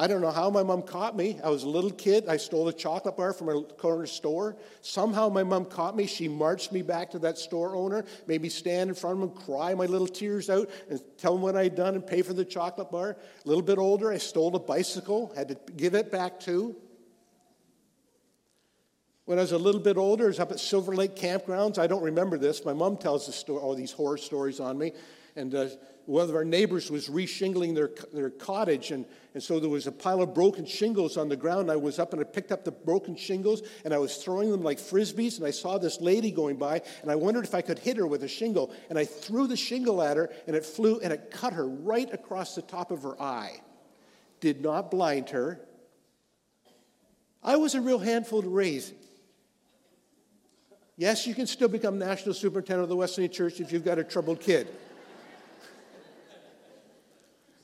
I 0.00 0.06
don't 0.06 0.20
know 0.20 0.30
how 0.30 0.48
my 0.48 0.62
mom 0.62 0.82
caught 0.82 1.16
me. 1.16 1.40
I 1.42 1.50
was 1.50 1.64
a 1.64 1.68
little 1.68 1.90
kid. 1.90 2.28
I 2.28 2.36
stole 2.36 2.68
a 2.68 2.72
chocolate 2.72 3.16
bar 3.16 3.32
from 3.32 3.48
a 3.48 3.62
corner 3.64 4.06
store. 4.06 4.56
Somehow 4.80 5.28
my 5.28 5.42
mom 5.42 5.64
caught 5.64 5.96
me. 5.96 6.06
She 6.06 6.28
marched 6.28 6.70
me 6.70 6.82
back 6.82 7.10
to 7.10 7.18
that 7.20 7.36
store 7.36 7.74
owner, 7.74 8.04
made 8.28 8.40
me 8.40 8.48
stand 8.48 8.90
in 8.90 8.94
front 8.94 9.16
of 9.16 9.22
him, 9.24 9.30
cry 9.30 9.74
my 9.74 9.86
little 9.86 10.06
tears 10.06 10.48
out, 10.50 10.70
and 10.88 11.00
tell 11.16 11.34
him 11.34 11.42
what 11.42 11.56
I'd 11.56 11.74
done 11.74 11.96
and 11.96 12.06
pay 12.06 12.22
for 12.22 12.32
the 12.32 12.44
chocolate 12.44 12.92
bar. 12.92 13.16
A 13.44 13.48
little 13.48 13.62
bit 13.62 13.78
older, 13.78 14.12
I 14.12 14.18
stole 14.18 14.54
a 14.54 14.60
bicycle, 14.60 15.32
had 15.34 15.48
to 15.48 15.58
give 15.76 15.94
it 15.94 16.12
back 16.12 16.38
too. 16.38 16.76
When 19.24 19.36
I 19.36 19.42
was 19.42 19.52
a 19.52 19.58
little 19.58 19.80
bit 19.80 19.96
older, 19.96 20.24
I 20.24 20.28
was 20.28 20.38
up 20.38 20.52
at 20.52 20.60
Silver 20.60 20.94
Lake 20.94 21.16
campgrounds. 21.16 21.76
I 21.76 21.88
don't 21.88 22.04
remember 22.04 22.38
this. 22.38 22.64
My 22.64 22.72
mom 22.72 22.96
tells 22.98 23.26
the 23.26 23.32
story, 23.32 23.60
all 23.60 23.74
these 23.74 23.92
horror 23.92 24.16
stories 24.16 24.60
on 24.60 24.78
me. 24.78 24.92
And 25.38 25.54
uh, 25.54 25.68
one 26.06 26.28
of 26.28 26.34
our 26.34 26.44
neighbors 26.44 26.90
was 26.90 27.08
reshingling 27.08 27.72
their, 27.74 27.90
their 28.12 28.30
cottage, 28.30 28.90
and, 28.90 29.06
and 29.34 29.42
so 29.42 29.60
there 29.60 29.70
was 29.70 29.86
a 29.86 29.92
pile 29.92 30.20
of 30.20 30.34
broken 30.34 30.66
shingles 30.66 31.16
on 31.16 31.28
the 31.28 31.36
ground. 31.36 31.70
I 31.70 31.76
was 31.76 32.00
up 32.00 32.12
and 32.12 32.20
I 32.20 32.24
picked 32.24 32.50
up 32.50 32.64
the 32.64 32.72
broken 32.72 33.14
shingles, 33.14 33.62
and 33.84 33.94
I 33.94 33.98
was 33.98 34.16
throwing 34.16 34.50
them 34.50 34.64
like 34.64 34.78
frisbees, 34.78 35.36
and 35.36 35.46
I 35.46 35.52
saw 35.52 35.78
this 35.78 36.00
lady 36.00 36.32
going 36.32 36.56
by, 36.56 36.82
and 37.02 37.10
I 37.10 37.14
wondered 37.14 37.44
if 37.44 37.54
I 37.54 37.60
could 37.60 37.78
hit 37.78 37.96
her 37.98 38.06
with 38.06 38.24
a 38.24 38.28
shingle. 38.28 38.72
And 38.90 38.98
I 38.98 39.04
threw 39.04 39.46
the 39.46 39.56
shingle 39.56 40.02
at 40.02 40.16
her, 40.16 40.28
and 40.48 40.56
it 40.56 40.64
flew, 40.64 40.98
and 41.00 41.12
it 41.12 41.30
cut 41.30 41.52
her 41.52 41.68
right 41.68 42.12
across 42.12 42.56
the 42.56 42.62
top 42.62 42.90
of 42.90 43.04
her 43.04 43.20
eye. 43.22 43.60
Did 44.40 44.60
not 44.60 44.90
blind 44.90 45.30
her. 45.30 45.60
I 47.44 47.56
was 47.56 47.76
a 47.76 47.80
real 47.80 48.00
handful 48.00 48.42
to 48.42 48.48
raise. 48.48 48.92
Yes, 50.96 51.28
you 51.28 51.34
can 51.34 51.46
still 51.46 51.68
become 51.68 51.96
national 51.96 52.34
superintendent 52.34 52.82
of 52.82 52.88
the 52.88 52.96
Wesleyan 52.96 53.30
Church 53.30 53.60
if 53.60 53.70
you've 53.70 53.84
got 53.84 54.00
a 54.00 54.04
troubled 54.04 54.40
kid. 54.40 54.66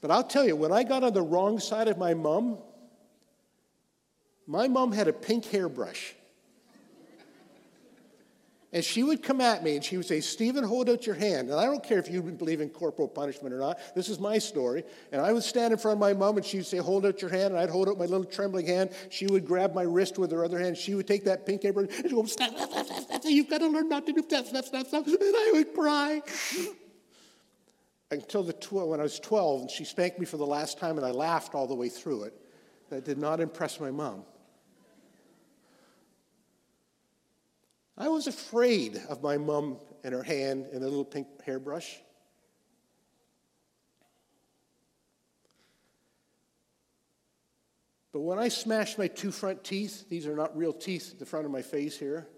But 0.05 0.11
I'll 0.11 0.23
tell 0.23 0.47
you, 0.47 0.55
when 0.55 0.71
I 0.71 0.83
got 0.83 1.03
on 1.03 1.15
the 1.15 1.23
wrong 1.23 1.59
side 1.59 1.89
of 1.89 1.97
my 1.97 2.13
mom, 2.13 2.59
my 4.47 4.69
mom 4.69 4.93
had 4.93 5.09
a 5.09 5.15
pink 5.15 5.47
hairbrush. 5.47 6.15
And 8.71 8.85
she 8.85 9.03
would 9.03 9.23
come 9.23 9.41
at 9.41 9.65
me 9.65 9.77
and 9.77 9.83
she 9.83 9.97
would 9.97 10.05
say, 10.05 10.21
Stephen, 10.21 10.63
hold 10.63 10.91
out 10.91 11.07
your 11.07 11.15
hand. 11.15 11.49
And 11.49 11.59
I 11.59 11.65
don't 11.65 11.83
care 11.83 11.99
if 11.99 12.11
you 12.11 12.21
believe 12.21 12.61
in 12.61 12.69
corporal 12.69 13.09
punishment 13.09 13.55
or 13.55 13.59
not. 13.59 13.79
This 13.95 14.11
is 14.11 14.21
my 14.21 14.37
story. 14.37 14.85
And 15.11 15.23
I 15.23 15.33
would 15.33 15.43
stand 15.43 15.73
in 15.73 15.79
front 15.79 15.97
of 15.97 16.01
my 16.01 16.13
mom 16.13 16.37
and 16.37 16.45
she 16.45 16.59
would 16.59 16.67
say, 16.67 16.77
Hold 16.77 17.07
out 17.07 17.23
your 17.23 17.31
hand. 17.31 17.55
And 17.55 17.59
I'd 17.59 17.71
hold 17.71 17.89
out 17.89 17.97
my 17.97 18.05
little 18.05 18.27
trembling 18.27 18.67
hand. 18.67 18.91
She 19.09 19.25
would 19.25 19.47
grab 19.47 19.75
my 19.75 19.85
wrist 19.85 20.19
with 20.19 20.31
her 20.33 20.45
other 20.45 20.59
hand. 20.59 20.77
She 20.77 20.95
would 20.95 21.07
take 21.07 21.25
that 21.25 21.47
pink 21.47 21.63
hairbrush 21.63 21.87
and 21.97 22.11
go, 22.11 22.27
Stop, 22.27 22.51
stop, 22.51 22.71
stop, 22.71 23.01
stop. 23.05 23.23
You've 23.25 23.49
got 23.49 23.63
to 23.63 23.69
learn 23.69 23.89
not 23.89 24.05
to 24.05 24.13
do 24.13 24.21
that, 24.21 24.49
stop, 24.49 24.67
stop, 24.67 24.87
stop. 24.87 25.07
And 25.07 25.17
I 25.19 25.51
would 25.55 25.73
cry 25.73 26.21
until 28.23 28.43
the 28.43 28.53
tw- 28.53 28.73
when 28.73 29.01
I 29.01 29.05
was 29.05 29.21
12, 29.21 29.61
and 29.63 29.71
she 29.71 29.85
spanked 29.85 30.19
me 30.19 30.27
for 30.27 30.37
the 30.37 30.47
last 30.47 30.79
time, 30.79 30.97
and 30.97 31.07
I 31.07 31.11
laughed 31.11 31.55
all 31.55 31.67
the 31.67 31.75
way 31.75 31.89
through 31.89 32.25
it. 32.25 32.35
That 32.91 33.05
did 33.05 33.19
not 33.19 33.41
impress 33.41 33.81
my 33.81 33.91
mom. 33.91 34.25
I 37.97 38.09
was 38.09 38.27
afraid 38.27 39.01
of 39.09 39.23
my 39.23 39.39
mom 39.39 39.79
and 40.03 40.13
her 40.13 40.23
hand 40.23 40.67
and 40.73 40.83
a 40.83 40.89
little 40.89 41.05
pink 41.05 41.29
hairbrush. 41.45 42.01
But 48.13 48.21
when 48.21 48.39
I 48.39 48.49
smashed 48.49 48.99
my 48.99 49.09
two 49.09 49.33
front 49.33 49.65
teeth, 49.65 50.09
these 50.09 50.27
are 50.27 50.37
not 50.37 50.57
real 50.57 50.73
teeth 50.73 51.19
the 51.19 51.27
front 51.27 51.47
of 51.47 51.53
my 51.53 51.63
face 51.63 51.99
here. 51.99 52.29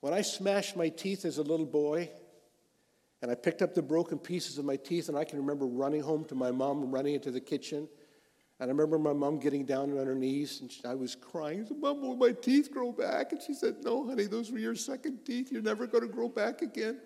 When 0.00 0.14
I 0.14 0.22
smashed 0.22 0.76
my 0.76 0.88
teeth 0.88 1.26
as 1.26 1.36
a 1.36 1.42
little 1.42 1.66
boy, 1.66 2.10
and 3.22 3.30
I 3.30 3.34
picked 3.34 3.60
up 3.60 3.74
the 3.74 3.82
broken 3.82 4.18
pieces 4.18 4.58
of 4.58 4.64
my 4.64 4.76
teeth, 4.76 5.08
and 5.08 5.18
I 5.18 5.24
can 5.24 5.38
remember 5.38 5.66
running 5.66 6.00
home 6.00 6.24
to 6.26 6.34
my 6.34 6.50
mom 6.50 6.90
running 6.90 7.14
into 7.14 7.30
the 7.30 7.40
kitchen. 7.40 7.88
And 8.58 8.68
I 8.68 8.72
remember 8.72 8.98
my 8.98 9.12
mom 9.12 9.38
getting 9.38 9.64
down 9.64 9.98
on 9.98 10.06
her 10.06 10.14
knees, 10.14 10.60
and 10.60 10.70
I 10.84 10.94
was 10.94 11.14
crying. 11.14 11.62
I 11.62 11.64
said, 11.68 11.78
Mom, 11.78 12.02
will 12.02 12.16
my 12.16 12.32
teeth 12.32 12.70
grow 12.70 12.92
back? 12.92 13.32
And 13.32 13.42
she 13.42 13.54
said, 13.54 13.76
No, 13.82 14.06
honey, 14.06 14.24
those 14.24 14.50
were 14.50 14.58
your 14.58 14.74
second 14.74 15.24
teeth. 15.24 15.50
You're 15.50 15.62
never 15.62 15.86
going 15.86 16.06
to 16.06 16.12
grow 16.12 16.28
back 16.28 16.62
again. 16.62 17.00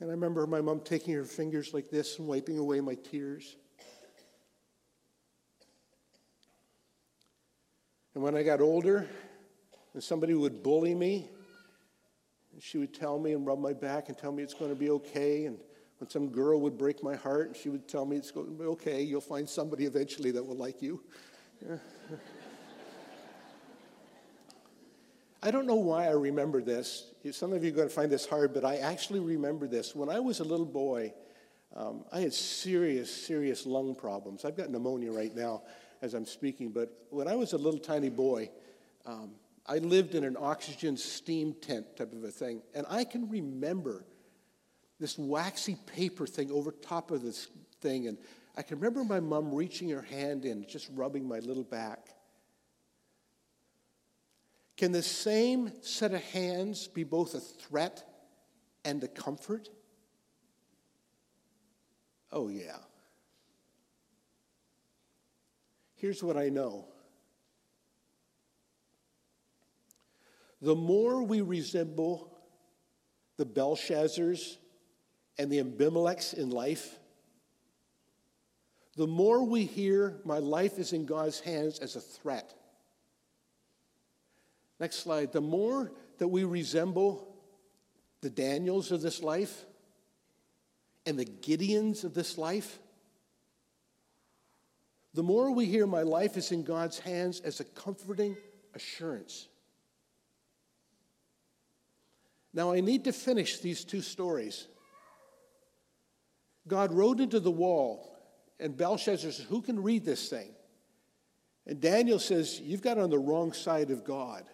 And 0.00 0.10
I 0.10 0.12
remember 0.12 0.46
my 0.46 0.60
mom 0.60 0.80
taking 0.80 1.14
her 1.14 1.24
fingers 1.24 1.72
like 1.72 1.90
this 1.90 2.18
and 2.18 2.28
wiping 2.28 2.58
away 2.58 2.80
my 2.80 2.94
tears. 2.94 3.56
And 8.14 8.22
when 8.22 8.36
I 8.36 8.42
got 8.42 8.60
older, 8.60 9.08
and 9.92 10.02
somebody 10.02 10.34
would 10.34 10.62
bully 10.62 10.94
me, 10.94 11.30
and 12.54 12.62
she 12.62 12.78
would 12.78 12.94
tell 12.94 13.18
me 13.18 13.32
and 13.32 13.44
rub 13.44 13.58
my 13.58 13.72
back 13.72 14.08
and 14.08 14.16
tell 14.16 14.32
me 14.32 14.42
it's 14.42 14.54
going 14.54 14.70
to 14.70 14.76
be 14.76 14.88
okay. 14.90 15.44
And 15.46 15.58
when 15.98 16.08
some 16.08 16.28
girl 16.28 16.60
would 16.60 16.78
break 16.78 17.02
my 17.02 17.16
heart, 17.16 17.48
and 17.48 17.56
she 17.56 17.68
would 17.68 17.88
tell 17.88 18.06
me 18.06 18.16
it's 18.16 18.30
going 18.30 18.46
to 18.46 18.52
be 18.52 18.64
okay. 18.64 19.02
You'll 19.02 19.20
find 19.20 19.48
somebody 19.48 19.84
eventually 19.84 20.30
that 20.30 20.44
will 20.44 20.56
like 20.56 20.80
you. 20.80 21.02
I 25.42 25.50
don't 25.50 25.66
know 25.66 25.74
why 25.74 26.06
I 26.06 26.12
remember 26.12 26.62
this. 26.62 27.10
Some 27.32 27.52
of 27.52 27.62
you 27.64 27.70
are 27.70 27.74
going 27.74 27.88
to 27.88 27.94
find 27.94 28.10
this 28.10 28.24
hard, 28.24 28.54
but 28.54 28.64
I 28.64 28.76
actually 28.76 29.20
remember 29.20 29.66
this. 29.66 29.94
When 29.94 30.08
I 30.08 30.20
was 30.20 30.40
a 30.40 30.44
little 30.44 30.64
boy, 30.64 31.12
um, 31.76 32.04
I 32.12 32.20
had 32.20 32.32
serious, 32.32 33.12
serious 33.12 33.66
lung 33.66 33.94
problems. 33.94 34.44
I've 34.44 34.56
got 34.56 34.70
pneumonia 34.70 35.12
right 35.12 35.34
now. 35.34 35.62
as 36.02 36.14
I'm 36.14 36.26
speaking, 36.26 36.70
but 36.70 36.90
when 37.10 37.26
I 37.28 37.34
was 37.34 37.52
a 37.52 37.58
little 37.58 37.80
tiny 37.80 38.10
boy, 38.10 38.50
um, 39.06 39.32
I 39.66 39.78
lived 39.78 40.14
in 40.14 40.24
an 40.24 40.36
oxygen 40.38 40.96
steam 40.96 41.54
tent 41.54 41.96
type 41.96 42.12
of 42.12 42.22
a 42.24 42.30
thing, 42.30 42.62
and 42.74 42.86
I 42.88 43.04
can 43.04 43.30
remember 43.30 44.04
this 45.00 45.18
waxy 45.18 45.76
paper 45.86 46.26
thing 46.26 46.50
over 46.50 46.70
top 46.70 47.10
of 47.10 47.22
this 47.22 47.48
thing, 47.80 48.06
and 48.06 48.18
I 48.56 48.62
can 48.62 48.78
remember 48.78 49.04
my 49.04 49.20
mom 49.20 49.54
reaching 49.54 49.88
her 49.90 50.02
hand 50.02 50.44
in, 50.44 50.66
just 50.68 50.88
rubbing 50.94 51.26
my 51.26 51.38
little 51.38 51.64
back. 51.64 52.08
Can 54.76 54.92
the 54.92 55.02
same 55.02 55.72
set 55.82 56.12
of 56.12 56.22
hands 56.22 56.88
be 56.88 57.04
both 57.04 57.34
a 57.34 57.40
threat 57.40 58.04
and 58.84 59.02
a 59.02 59.08
comfort? 59.08 59.68
Oh, 62.30 62.48
yeah. 62.48 62.78
Here's 65.94 66.22
what 66.22 66.36
I 66.36 66.48
know 66.48 66.88
the 70.64 70.74
more 70.74 71.22
we 71.22 71.42
resemble 71.42 72.32
the 73.36 73.44
Belshazzars 73.44 74.56
and 75.38 75.50
the 75.50 75.62
Abimelechs 75.62 76.32
in 76.32 76.48
life, 76.48 76.98
the 78.96 79.06
more 79.06 79.44
we 79.44 79.66
hear 79.66 80.20
my 80.24 80.38
life 80.38 80.78
is 80.78 80.94
in 80.94 81.04
God's 81.04 81.40
hands 81.40 81.80
as 81.80 81.96
a 81.96 82.00
threat. 82.00 82.54
Next 84.80 84.96
slide. 84.96 85.32
The 85.32 85.42
more 85.42 85.92
that 86.18 86.28
we 86.28 86.44
resemble 86.44 87.36
the 88.22 88.30
Daniels 88.30 88.90
of 88.90 89.02
this 89.02 89.22
life 89.22 89.66
and 91.04 91.18
the 91.18 91.26
Gideons 91.26 92.04
of 92.04 92.14
this 92.14 92.38
life, 92.38 92.78
the 95.12 95.22
more 95.22 95.50
we 95.50 95.66
hear 95.66 95.86
my 95.86 96.02
life 96.02 96.38
is 96.38 96.52
in 96.52 96.64
God's 96.64 96.98
hands 96.98 97.40
as 97.40 97.60
a 97.60 97.64
comforting 97.64 98.36
assurance. 98.74 99.48
Now, 102.54 102.72
I 102.72 102.80
need 102.80 103.04
to 103.04 103.12
finish 103.12 103.58
these 103.58 103.84
two 103.84 104.00
stories. 104.00 104.68
God 106.66 106.92
rode 106.92 107.20
into 107.20 107.40
the 107.40 107.50
wall 107.50 108.14
and 108.60 108.76
Belshazzar 108.76 109.32
says, 109.32 109.44
Who 109.48 109.60
can 109.60 109.82
read 109.82 110.04
this 110.04 110.28
thing? 110.28 110.54
And 111.66 111.80
Daniel 111.80 112.18
says, 112.18 112.60
You've 112.60 112.82
got 112.82 112.98
on 112.98 113.10
the 113.10 113.18
wrong 113.18 113.52
side 113.52 113.90
of 113.90 114.04
God. 114.04 114.44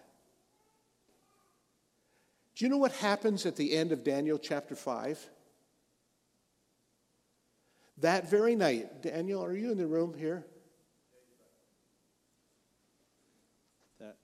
Do 2.55 2.65
you 2.65 2.69
know 2.69 2.77
what 2.77 2.91
happens 2.93 3.45
at 3.45 3.55
the 3.55 3.75
end 3.75 3.91
of 3.91 4.03
Daniel 4.03 4.37
chapter 4.37 4.75
5? 4.75 5.29
That 7.99 8.29
very 8.29 8.55
night, 8.55 9.03
Daniel, 9.03 9.43
are 9.43 9.55
you 9.55 9.71
in 9.71 9.77
the 9.77 9.87
room 9.87 10.13
here? 10.17 10.45
That, 13.99 14.17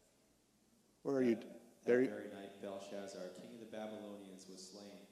Where 1.04 1.18
are 1.18 1.24
you? 1.24 1.36
that 1.36 1.46
There. 1.86 1.98
very 1.98 2.30
night, 2.34 2.62
Belshazzar, 2.62 3.22
king 3.22 3.30
of 3.30 3.36
the 3.36 3.37
Babylonians, 3.78 4.48
was 4.50 4.70
slain, 4.72 5.06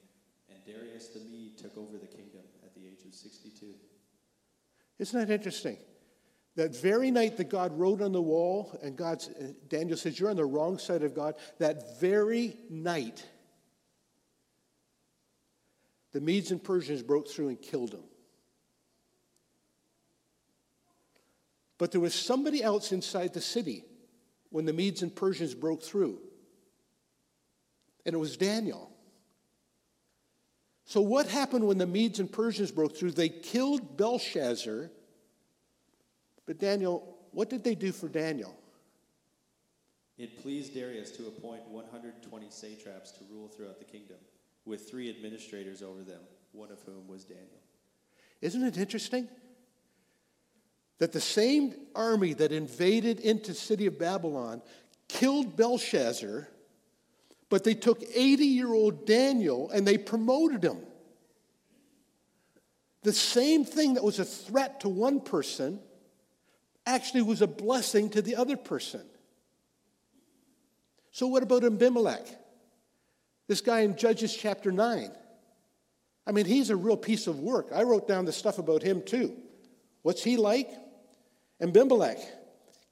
and 0.50 0.58
Darius 0.66 1.08
the 1.08 1.20
Mede 1.20 1.56
took 1.56 1.76
over 1.78 1.98
the 1.98 2.06
kingdom 2.06 2.42
at 2.64 2.74
the 2.74 2.80
age 2.80 3.04
of 3.06 3.14
62. 3.14 3.66
Isn't 4.98 5.20
that 5.20 5.32
interesting? 5.32 5.76
That 6.56 6.74
very 6.74 7.12
night 7.12 7.36
that 7.36 7.48
God 7.48 7.78
wrote 7.78 8.02
on 8.02 8.10
the 8.10 8.20
wall, 8.20 8.76
and 8.82 8.96
God's, 8.96 9.28
uh, 9.28 9.52
Daniel 9.68 9.96
says, 9.96 10.18
You're 10.18 10.30
on 10.30 10.36
the 10.36 10.44
wrong 10.44 10.78
side 10.78 11.04
of 11.04 11.14
God. 11.14 11.34
That 11.58 12.00
very 12.00 12.56
night, 12.68 13.24
the 16.12 16.20
Medes 16.20 16.50
and 16.50 16.62
Persians 16.62 17.02
broke 17.02 17.28
through 17.28 17.48
and 17.48 17.62
killed 17.62 17.92
him. 17.92 18.04
But 21.78 21.92
there 21.92 22.00
was 22.00 22.14
somebody 22.14 22.64
else 22.64 22.90
inside 22.90 23.32
the 23.32 23.40
city 23.40 23.84
when 24.50 24.64
the 24.64 24.72
Medes 24.72 25.02
and 25.02 25.14
Persians 25.14 25.54
broke 25.54 25.82
through, 25.82 26.18
and 28.06 28.14
it 28.14 28.18
was 28.18 28.36
Daniel. 28.36 28.90
So, 30.84 31.00
what 31.00 31.26
happened 31.26 31.66
when 31.66 31.78
the 31.78 31.86
Medes 31.86 32.20
and 32.20 32.30
Persians 32.30 32.70
broke 32.70 32.96
through? 32.96 33.10
They 33.10 33.28
killed 33.28 33.96
Belshazzar. 33.96 34.88
But, 36.46 36.60
Daniel, 36.60 37.18
what 37.32 37.50
did 37.50 37.64
they 37.64 37.74
do 37.74 37.90
for 37.90 38.08
Daniel? 38.08 38.56
It 40.16 40.40
pleased 40.40 40.74
Darius 40.74 41.10
to 41.12 41.26
appoint 41.26 41.68
120 41.68 42.46
satraps 42.48 43.10
to 43.12 43.24
rule 43.30 43.48
throughout 43.48 43.80
the 43.80 43.84
kingdom, 43.84 44.16
with 44.64 44.88
three 44.88 45.10
administrators 45.10 45.82
over 45.82 46.02
them, 46.02 46.20
one 46.52 46.70
of 46.70 46.80
whom 46.82 47.08
was 47.08 47.24
Daniel. 47.24 47.60
Isn't 48.40 48.62
it 48.62 48.78
interesting? 48.78 49.28
That 50.98 51.12
the 51.12 51.20
same 51.20 51.74
army 51.96 52.32
that 52.34 52.52
invaded 52.52 53.20
into 53.20 53.48
the 53.48 53.58
city 53.58 53.86
of 53.86 53.98
Babylon 53.98 54.62
killed 55.08 55.56
Belshazzar 55.56 56.48
but 57.48 57.64
they 57.64 57.74
took 57.74 58.02
80 58.02 58.44
year 58.44 58.72
old 58.72 59.06
Daniel 59.06 59.70
and 59.70 59.86
they 59.86 59.98
promoted 59.98 60.64
him. 60.64 60.78
The 63.02 63.12
same 63.12 63.64
thing 63.64 63.94
that 63.94 64.02
was 64.02 64.18
a 64.18 64.24
threat 64.24 64.80
to 64.80 64.88
one 64.88 65.20
person 65.20 65.78
actually 66.84 67.22
was 67.22 67.42
a 67.42 67.46
blessing 67.46 68.10
to 68.10 68.22
the 68.22 68.36
other 68.36 68.56
person. 68.56 69.02
So, 71.12 71.26
what 71.28 71.42
about 71.42 71.64
Abimelech? 71.64 72.26
This 73.46 73.60
guy 73.60 73.80
in 73.80 73.96
Judges 73.96 74.36
chapter 74.36 74.72
9. 74.72 75.10
I 76.26 76.32
mean, 76.32 76.46
he's 76.46 76.70
a 76.70 76.76
real 76.76 76.96
piece 76.96 77.28
of 77.28 77.38
work. 77.38 77.68
I 77.72 77.84
wrote 77.84 78.08
down 78.08 78.24
the 78.24 78.32
stuff 78.32 78.58
about 78.58 78.82
him 78.82 79.02
too. 79.02 79.36
What's 80.02 80.24
he 80.24 80.36
like? 80.36 80.68
Abimelech 81.60 82.18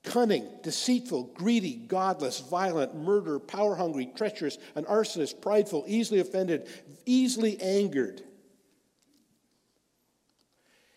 cunning, 0.04 0.46
deceitful, 0.62 1.32
greedy, 1.34 1.74
godless, 1.74 2.40
violent, 2.40 2.94
murderer, 2.94 3.40
power 3.40 3.74
hungry, 3.74 4.12
treacherous, 4.14 4.58
an 4.74 4.84
arsonist, 4.84 5.40
prideful, 5.40 5.84
easily 5.86 6.20
offended, 6.20 6.68
easily 7.06 7.60
angered. 7.60 8.22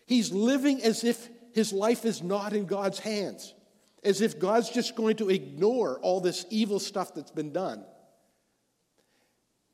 He's 0.06 0.30
living 0.30 0.82
as 0.82 1.04
if 1.04 1.28
his 1.52 1.72
life 1.72 2.04
is 2.04 2.22
not 2.22 2.52
in 2.52 2.66
God's 2.66 2.98
hands, 2.98 3.54
as 4.04 4.20
if 4.20 4.38
God's 4.38 4.70
just 4.70 4.94
going 4.94 5.16
to 5.16 5.30
ignore 5.30 5.98
all 6.00 6.20
this 6.20 6.46
evil 6.50 6.78
stuff 6.78 7.14
that's 7.14 7.30
been 7.30 7.52
done. 7.52 7.84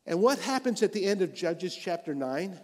And 0.06 0.20
what 0.20 0.38
happens 0.38 0.82
at 0.82 0.92
the 0.92 1.04
end 1.04 1.22
of 1.22 1.34
Judges 1.34 1.74
chapter 1.74 2.14
9? 2.14 2.58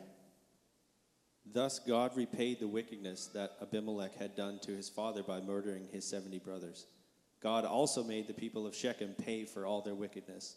Thus 1.53 1.81
God 1.81 2.17
repaid 2.17 2.61
the 2.61 2.69
wickedness 2.69 3.27
that 3.35 3.57
Abimelech 3.61 4.15
had 4.15 4.37
done 4.37 4.61
to 4.61 4.73
his 4.73 4.89
father 4.89 5.23
by 5.23 5.41
murdering 5.41 5.89
his 5.91 6.05
70 6.05 6.39
brothers. 6.39 6.87
God 7.43 7.65
also 7.65 8.05
made 8.05 8.29
the 8.29 8.35
people 8.35 8.67
of 8.67 8.75
Shechem 8.75 9.15
pay 9.15 9.45
for 9.45 9.67
all 9.67 9.81
their 9.81 9.95
wickedness. 9.95 10.57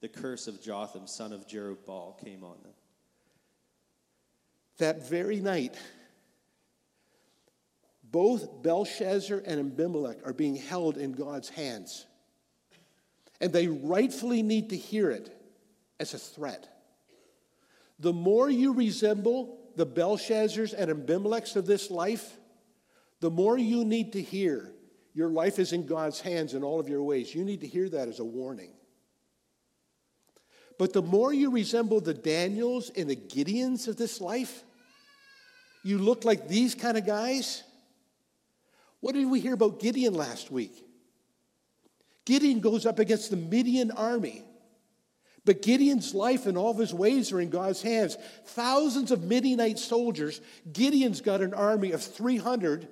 The 0.00 0.08
curse 0.08 0.48
of 0.48 0.62
Jotham, 0.62 1.06
son 1.06 1.32
of 1.32 1.46
Jerubbaal, 1.46 2.22
came 2.24 2.42
on 2.42 2.56
them. 2.62 2.72
That 4.78 5.08
very 5.08 5.40
night, 5.40 5.76
both 8.02 8.62
Belshazzar 8.62 9.42
and 9.46 9.60
Abimelech 9.60 10.18
are 10.24 10.32
being 10.32 10.56
held 10.56 10.96
in 10.96 11.12
God's 11.12 11.48
hands. 11.48 12.06
And 13.40 13.52
they 13.52 13.68
rightfully 13.68 14.42
need 14.42 14.70
to 14.70 14.76
hear 14.76 15.10
it 15.10 15.30
as 16.00 16.14
a 16.14 16.18
threat. 16.18 16.68
The 18.00 18.12
more 18.12 18.50
you 18.50 18.72
resemble 18.72 19.63
the 19.76 19.86
Belshazzars 19.86 20.74
and 20.76 20.90
Abimelechs 20.90 21.56
of 21.56 21.66
this 21.66 21.90
life, 21.90 22.38
the 23.20 23.30
more 23.30 23.58
you 23.58 23.84
need 23.84 24.12
to 24.12 24.22
hear 24.22 24.72
your 25.14 25.28
life 25.28 25.58
is 25.58 25.72
in 25.72 25.86
God's 25.86 26.20
hands 26.20 26.54
in 26.54 26.64
all 26.64 26.80
of 26.80 26.88
your 26.88 27.02
ways. 27.02 27.34
You 27.34 27.44
need 27.44 27.60
to 27.60 27.68
hear 27.68 27.88
that 27.88 28.08
as 28.08 28.18
a 28.18 28.24
warning. 28.24 28.72
But 30.76 30.92
the 30.92 31.02
more 31.02 31.32
you 31.32 31.50
resemble 31.50 32.00
the 32.00 32.14
Daniels 32.14 32.90
and 32.96 33.08
the 33.08 33.16
Gideons 33.16 33.86
of 33.86 33.96
this 33.96 34.20
life, 34.20 34.64
you 35.84 35.98
look 35.98 36.24
like 36.24 36.48
these 36.48 36.74
kind 36.74 36.98
of 36.98 37.06
guys. 37.06 37.62
What 39.00 39.14
did 39.14 39.26
we 39.26 39.38
hear 39.38 39.54
about 39.54 39.80
Gideon 39.80 40.14
last 40.14 40.50
week? 40.50 40.84
Gideon 42.24 42.60
goes 42.60 42.86
up 42.86 42.98
against 42.98 43.30
the 43.30 43.36
Midian 43.36 43.90
army. 43.92 44.44
But 45.44 45.60
Gideon's 45.60 46.14
life 46.14 46.46
and 46.46 46.56
all 46.56 46.70
of 46.70 46.78
his 46.78 46.94
ways 46.94 47.30
are 47.32 47.40
in 47.40 47.50
God's 47.50 47.82
hands. 47.82 48.16
Thousands 48.46 49.10
of 49.10 49.22
Midianite 49.22 49.78
soldiers. 49.78 50.40
Gideon's 50.72 51.20
got 51.20 51.42
an 51.42 51.52
army 51.52 51.92
of 51.92 52.02
300, 52.02 52.88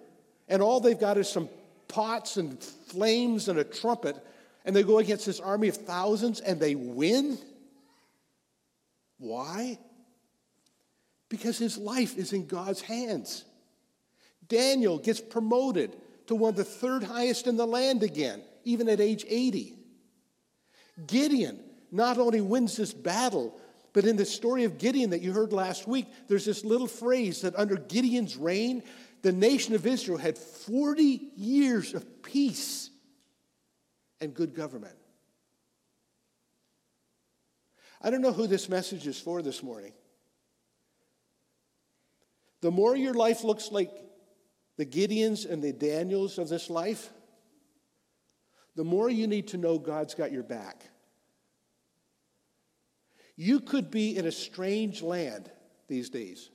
and 0.48 0.60
all 0.60 0.80
they've 0.80 0.98
got 0.98 1.16
is 1.16 1.28
some 1.28 1.48
pots 1.88 2.36
and 2.36 2.62
flames 2.62 3.48
and 3.48 3.58
a 3.58 3.64
trumpet. 3.64 4.16
And 4.64 4.76
they 4.76 4.82
go 4.82 4.98
against 4.98 5.26
this 5.26 5.40
army 5.40 5.68
of 5.68 5.76
thousands 5.76 6.40
and 6.40 6.60
they 6.60 6.74
win. 6.74 7.38
Why? 9.18 9.78
Because 11.28 11.58
his 11.58 11.78
life 11.78 12.16
is 12.16 12.32
in 12.32 12.46
God's 12.46 12.82
hands. 12.82 13.44
Daniel 14.48 14.98
gets 14.98 15.20
promoted 15.20 15.96
to 16.26 16.34
one 16.34 16.50
of 16.50 16.56
the 16.56 16.64
third 16.64 17.02
highest 17.02 17.46
in 17.46 17.56
the 17.56 17.66
land 17.66 18.02
again, 18.02 18.42
even 18.64 18.88
at 18.88 19.00
age 19.00 19.24
80. 19.28 19.74
Gideon 21.06 21.58
not 21.92 22.18
only 22.18 22.40
wins 22.40 22.76
this 22.76 22.92
battle, 22.92 23.60
but 23.92 24.06
in 24.06 24.16
the 24.16 24.24
story 24.24 24.64
of 24.64 24.78
Gideon 24.78 25.10
that 25.10 25.20
you 25.20 25.32
heard 25.32 25.52
last 25.52 25.86
week, 25.86 26.06
there's 26.26 26.46
this 26.46 26.64
little 26.64 26.86
phrase 26.86 27.42
that 27.42 27.54
under 27.56 27.76
Gideon's 27.76 28.36
reign, 28.36 28.82
the 29.20 29.32
nation 29.32 29.74
of 29.74 29.86
Israel 29.86 30.18
had 30.18 30.38
40 30.38 31.02
years 31.36 31.92
of 31.92 32.22
peace 32.22 32.90
and 34.20 34.32
good 34.32 34.54
government. 34.54 34.96
I 38.00 38.10
don't 38.10 38.22
know 38.22 38.32
who 38.32 38.46
this 38.46 38.68
message 38.68 39.06
is 39.06 39.20
for 39.20 39.42
this 39.42 39.62
morning. 39.62 39.92
The 42.62 42.70
more 42.70 42.96
your 42.96 43.14
life 43.14 43.44
looks 43.44 43.70
like 43.70 43.90
the 44.76 44.86
Gideons 44.86 45.48
and 45.48 45.62
the 45.62 45.72
Daniels 45.72 46.38
of 46.38 46.48
this 46.48 46.70
life, 46.70 47.10
the 48.74 48.84
more 48.84 49.10
you 49.10 49.26
need 49.26 49.48
to 49.48 49.58
know 49.58 49.78
God's 49.78 50.14
got 50.14 50.32
your 50.32 50.42
back. 50.42 50.86
You 53.36 53.60
could 53.60 53.90
be 53.90 54.16
in 54.16 54.26
a 54.26 54.32
strange 54.32 55.02
land 55.02 55.50
these 55.88 56.10
days. 56.10 56.50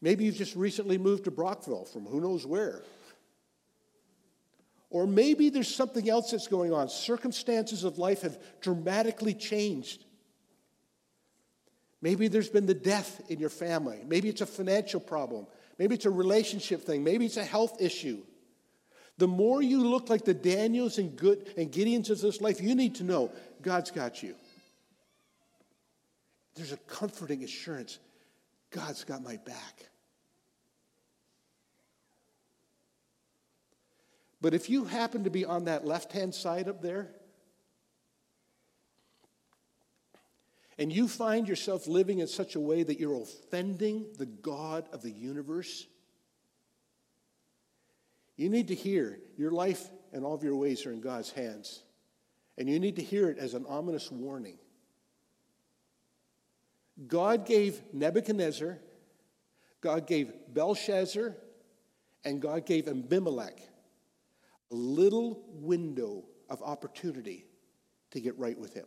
Maybe 0.00 0.24
you've 0.24 0.36
just 0.36 0.54
recently 0.54 0.98
moved 0.98 1.24
to 1.24 1.30
Brockville 1.30 1.84
from 1.84 2.04
who 2.04 2.20
knows 2.20 2.46
where. 2.46 2.82
Or 4.90 5.06
maybe 5.06 5.50
there's 5.50 5.74
something 5.74 6.08
else 6.08 6.30
that's 6.30 6.46
going 6.46 6.72
on. 6.72 6.88
Circumstances 6.88 7.84
of 7.84 7.98
life 7.98 8.22
have 8.22 8.38
dramatically 8.60 9.34
changed. 9.34 10.04
Maybe 12.00 12.28
there's 12.28 12.48
been 12.48 12.66
the 12.66 12.74
death 12.74 13.20
in 13.28 13.40
your 13.40 13.50
family. 13.50 14.02
Maybe 14.06 14.28
it's 14.28 14.40
a 14.40 14.46
financial 14.46 15.00
problem. 15.00 15.46
Maybe 15.78 15.96
it's 15.96 16.06
a 16.06 16.10
relationship 16.10 16.82
thing. 16.82 17.02
Maybe 17.04 17.26
it's 17.26 17.36
a 17.36 17.44
health 17.44 17.82
issue. 17.82 18.22
The 19.18 19.26
more 19.26 19.60
you 19.60 19.84
look 19.84 20.08
like 20.08 20.24
the 20.24 20.32
Daniels 20.32 20.98
and, 20.98 21.16
good, 21.16 21.52
and 21.56 21.72
Gideons 21.72 22.08
of 22.08 22.20
this 22.20 22.40
life, 22.40 22.60
you 22.60 22.76
need 22.76 22.94
to 22.96 23.04
know 23.04 23.32
God's 23.62 23.90
got 23.90 24.22
you. 24.22 24.34
There's 26.54 26.72
a 26.72 26.76
comforting 26.76 27.44
assurance 27.44 27.98
God's 28.70 29.04
got 29.04 29.22
my 29.22 29.36
back. 29.36 29.88
But 34.40 34.54
if 34.54 34.70
you 34.70 34.84
happen 34.84 35.24
to 35.24 35.30
be 35.30 35.44
on 35.44 35.64
that 35.64 35.86
left 35.86 36.12
hand 36.12 36.34
side 36.34 36.68
up 36.68 36.82
there, 36.82 37.08
and 40.78 40.92
you 40.92 41.08
find 41.08 41.48
yourself 41.48 41.88
living 41.88 42.20
in 42.20 42.28
such 42.28 42.54
a 42.54 42.60
way 42.60 42.84
that 42.84 43.00
you're 43.00 43.20
offending 43.20 44.06
the 44.16 44.26
God 44.26 44.88
of 44.92 45.02
the 45.02 45.10
universe, 45.10 45.86
you 48.36 48.48
need 48.48 48.68
to 48.68 48.74
hear 48.74 49.18
your 49.36 49.50
life 49.50 49.90
and 50.12 50.24
all 50.24 50.34
of 50.34 50.44
your 50.44 50.54
ways 50.54 50.86
are 50.86 50.92
in 50.92 51.00
God's 51.00 51.32
hands. 51.32 51.82
And 52.58 52.68
you 52.68 52.80
need 52.80 52.96
to 52.96 53.02
hear 53.02 53.30
it 53.30 53.38
as 53.38 53.54
an 53.54 53.64
ominous 53.68 54.10
warning. 54.10 54.58
God 57.06 57.46
gave 57.46 57.80
Nebuchadnezzar, 57.92 58.78
God 59.80 60.06
gave 60.08 60.32
Belshazzar, 60.52 61.36
and 62.24 62.42
God 62.42 62.66
gave 62.66 62.88
Abimelech 62.88 63.60
a 64.72 64.74
little 64.74 65.44
window 65.48 66.24
of 66.50 66.60
opportunity 66.62 67.46
to 68.10 68.20
get 68.20 68.36
right 68.36 68.58
with 68.58 68.74
Him. 68.74 68.86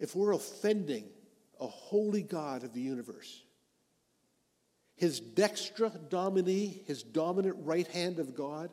If 0.00 0.16
we're 0.16 0.32
offending 0.32 1.04
a 1.60 1.66
holy 1.66 2.22
God 2.22 2.64
of 2.64 2.72
the 2.72 2.80
universe, 2.80 3.42
his 4.98 5.20
dextra 5.20 5.92
domini, 6.10 6.82
his 6.86 7.02
dominant 7.02 7.56
right 7.60 7.86
hand 7.86 8.18
of 8.18 8.34
God, 8.34 8.70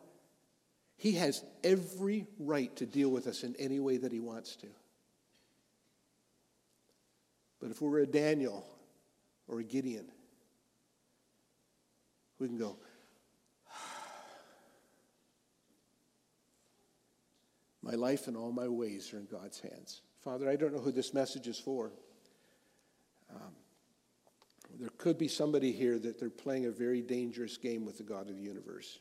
he 0.97 1.13
has 1.13 1.43
every 1.63 2.25
right 2.39 2.75
to 2.77 2.85
deal 2.85 3.09
with 3.09 3.27
us 3.27 3.43
in 3.43 3.55
any 3.57 3.79
way 3.79 3.97
that 3.97 4.11
he 4.11 4.19
wants 4.19 4.55
to. 4.57 4.67
But 7.61 7.71
if 7.71 7.81
we're 7.81 7.99
a 7.99 8.07
Daniel 8.07 8.65
or 9.47 9.59
a 9.59 9.63
Gideon, 9.63 10.07
we 12.39 12.47
can 12.47 12.57
go, 12.57 12.77
My 17.83 17.93
life 17.93 18.27
and 18.27 18.35
all 18.35 18.51
my 18.51 18.67
ways 18.67 19.13
are 19.13 19.19
in 19.19 19.27
God's 19.27 19.59
hands. 19.59 20.01
Father, 20.23 20.49
I 20.49 20.55
don't 20.55 20.73
know 20.73 20.81
who 20.81 20.91
this 20.91 21.13
message 21.13 21.45
is 21.45 21.59
for. 21.59 21.91
Um, 23.29 23.53
there 24.79 24.89
could 24.97 25.17
be 25.17 25.27
somebody 25.27 25.71
here 25.71 25.97
that 25.99 26.19
they're 26.19 26.29
playing 26.29 26.65
a 26.65 26.71
very 26.71 27.01
dangerous 27.01 27.57
game 27.57 27.85
with 27.85 27.97
the 27.97 28.03
God 28.03 28.29
of 28.29 28.35
the 28.35 28.41
universe. 28.41 28.99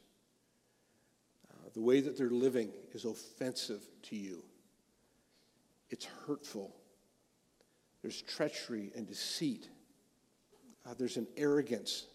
Uh, 1.51 1.69
the 1.75 1.81
way 1.81 2.01
that 2.01 2.17
they're 2.17 2.31
living 2.31 2.71
is 2.93 3.05
offensive 3.05 3.83
to 4.03 4.17
you, 4.17 4.43
it's 5.91 6.07
hurtful. 6.27 6.75
There's 8.03 8.21
treachery 8.23 8.93
and 8.95 9.07
deceit, 9.07 9.69
uh, 10.87 10.95
there's 10.99 11.17
an 11.17 11.27
arrogance. 11.37 12.07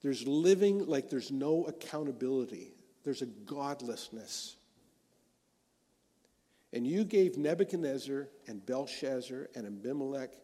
There's 0.00 0.26
living 0.28 0.86
like 0.86 1.10
there's 1.10 1.32
no 1.32 1.64
accountability. 1.64 2.70
There's 3.02 3.22
a 3.22 3.26
godlessness. 3.26 4.54
And 6.72 6.86
you 6.86 7.02
gave 7.02 7.36
Nebuchadnezzar 7.36 8.28
and 8.46 8.64
Belshazzar 8.64 9.48
and 9.56 9.66
Abimelech 9.66 10.34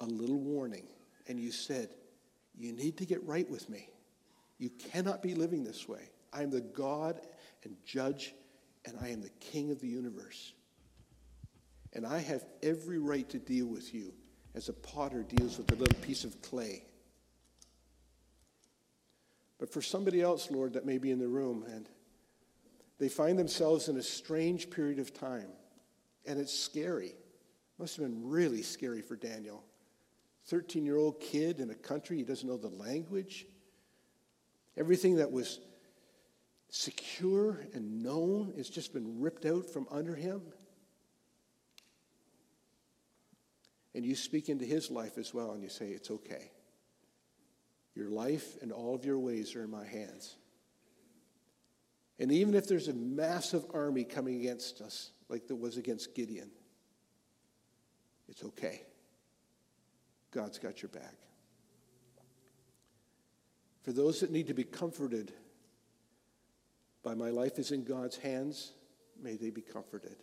a 0.00 0.04
little 0.04 0.38
warning 0.38 0.86
and 1.26 1.38
you 1.38 1.50
said, 1.52 1.90
You 2.56 2.72
need 2.72 2.96
to 2.98 3.06
get 3.06 3.22
right 3.24 3.48
with 3.48 3.68
me. 3.68 3.88
You 4.58 4.70
cannot 4.70 5.22
be 5.22 5.34
living 5.34 5.64
this 5.64 5.88
way. 5.88 6.10
I 6.32 6.42
am 6.42 6.50
the 6.50 6.60
God 6.60 7.20
and 7.64 7.76
judge, 7.84 8.34
and 8.84 8.96
I 9.00 9.08
am 9.08 9.20
the 9.20 9.30
king 9.40 9.70
of 9.70 9.80
the 9.80 9.88
universe. 9.88 10.52
And 11.92 12.06
I 12.06 12.18
have 12.18 12.44
every 12.62 12.98
right 12.98 13.28
to 13.30 13.38
deal 13.38 13.66
with 13.66 13.94
you 13.94 14.12
as 14.54 14.68
a 14.68 14.72
potter 14.72 15.22
deals 15.22 15.58
with 15.58 15.70
a 15.72 15.76
little 15.76 16.00
piece 16.00 16.24
of 16.24 16.40
clay. 16.42 16.84
But 19.58 19.72
for 19.72 19.82
somebody 19.82 20.20
else, 20.20 20.50
Lord, 20.50 20.74
that 20.74 20.84
may 20.84 20.98
be 20.98 21.10
in 21.10 21.18
the 21.18 21.28
room 21.28 21.64
and 21.68 21.88
they 22.98 23.08
find 23.08 23.38
themselves 23.38 23.88
in 23.88 23.96
a 23.96 24.02
strange 24.02 24.70
period 24.70 24.98
of 24.98 25.12
time, 25.12 25.48
and 26.26 26.38
it's 26.38 26.56
scary. 26.56 27.14
Must 27.78 27.96
have 27.96 28.04
been 28.04 28.28
really 28.28 28.62
scary 28.62 29.02
for 29.02 29.16
Daniel. 29.16 29.64
13 30.46 30.84
year 30.84 30.96
old 30.96 31.20
kid 31.20 31.60
in 31.60 31.70
a 31.70 31.74
country, 31.74 32.16
he 32.18 32.22
doesn't 32.22 32.48
know 32.48 32.56
the 32.56 32.68
language. 32.68 33.46
Everything 34.76 35.16
that 35.16 35.30
was 35.30 35.60
secure 36.68 37.60
and 37.72 38.02
known 38.02 38.52
has 38.56 38.68
just 38.68 38.92
been 38.92 39.20
ripped 39.20 39.44
out 39.46 39.70
from 39.70 39.86
under 39.90 40.14
him. 40.14 40.42
And 43.94 44.04
you 44.04 44.16
speak 44.16 44.48
into 44.48 44.64
his 44.64 44.90
life 44.90 45.18
as 45.18 45.32
well, 45.32 45.52
and 45.52 45.62
you 45.62 45.68
say, 45.68 45.86
It's 45.86 46.10
okay. 46.10 46.50
Your 47.94 48.08
life 48.10 48.56
and 48.60 48.72
all 48.72 48.94
of 48.94 49.04
your 49.04 49.20
ways 49.20 49.54
are 49.54 49.62
in 49.62 49.70
my 49.70 49.86
hands. 49.86 50.34
And 52.18 52.32
even 52.32 52.54
if 52.54 52.66
there's 52.66 52.88
a 52.88 52.92
massive 52.92 53.64
army 53.72 54.04
coming 54.04 54.36
against 54.40 54.80
us, 54.80 55.10
like 55.28 55.46
there 55.46 55.56
was 55.56 55.76
against 55.76 56.14
Gideon, 56.14 56.50
it's 58.28 58.42
okay. 58.42 58.82
God's 60.34 60.58
got 60.58 60.82
your 60.82 60.88
back. 60.90 61.14
For 63.82 63.92
those 63.92 64.20
that 64.20 64.30
need 64.30 64.48
to 64.48 64.54
be 64.54 64.64
comforted 64.64 65.32
by 67.02 67.14
my 67.14 67.30
life 67.30 67.58
is 67.58 67.70
in 67.70 67.84
God's 67.84 68.16
hands, 68.16 68.72
may 69.22 69.36
they 69.36 69.50
be 69.50 69.60
comforted. 69.60 70.16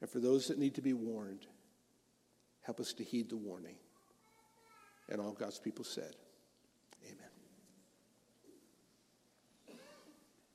And 0.00 0.08
for 0.08 0.20
those 0.20 0.48
that 0.48 0.58
need 0.58 0.74
to 0.76 0.82
be 0.82 0.92
warned, 0.92 1.46
help 2.62 2.80
us 2.80 2.92
to 2.94 3.04
heed 3.04 3.28
the 3.28 3.36
warning. 3.36 3.76
And 5.08 5.20
all 5.20 5.32
God's 5.32 5.58
people 5.58 5.84
said, 5.84 6.14
Amen. 7.04 7.33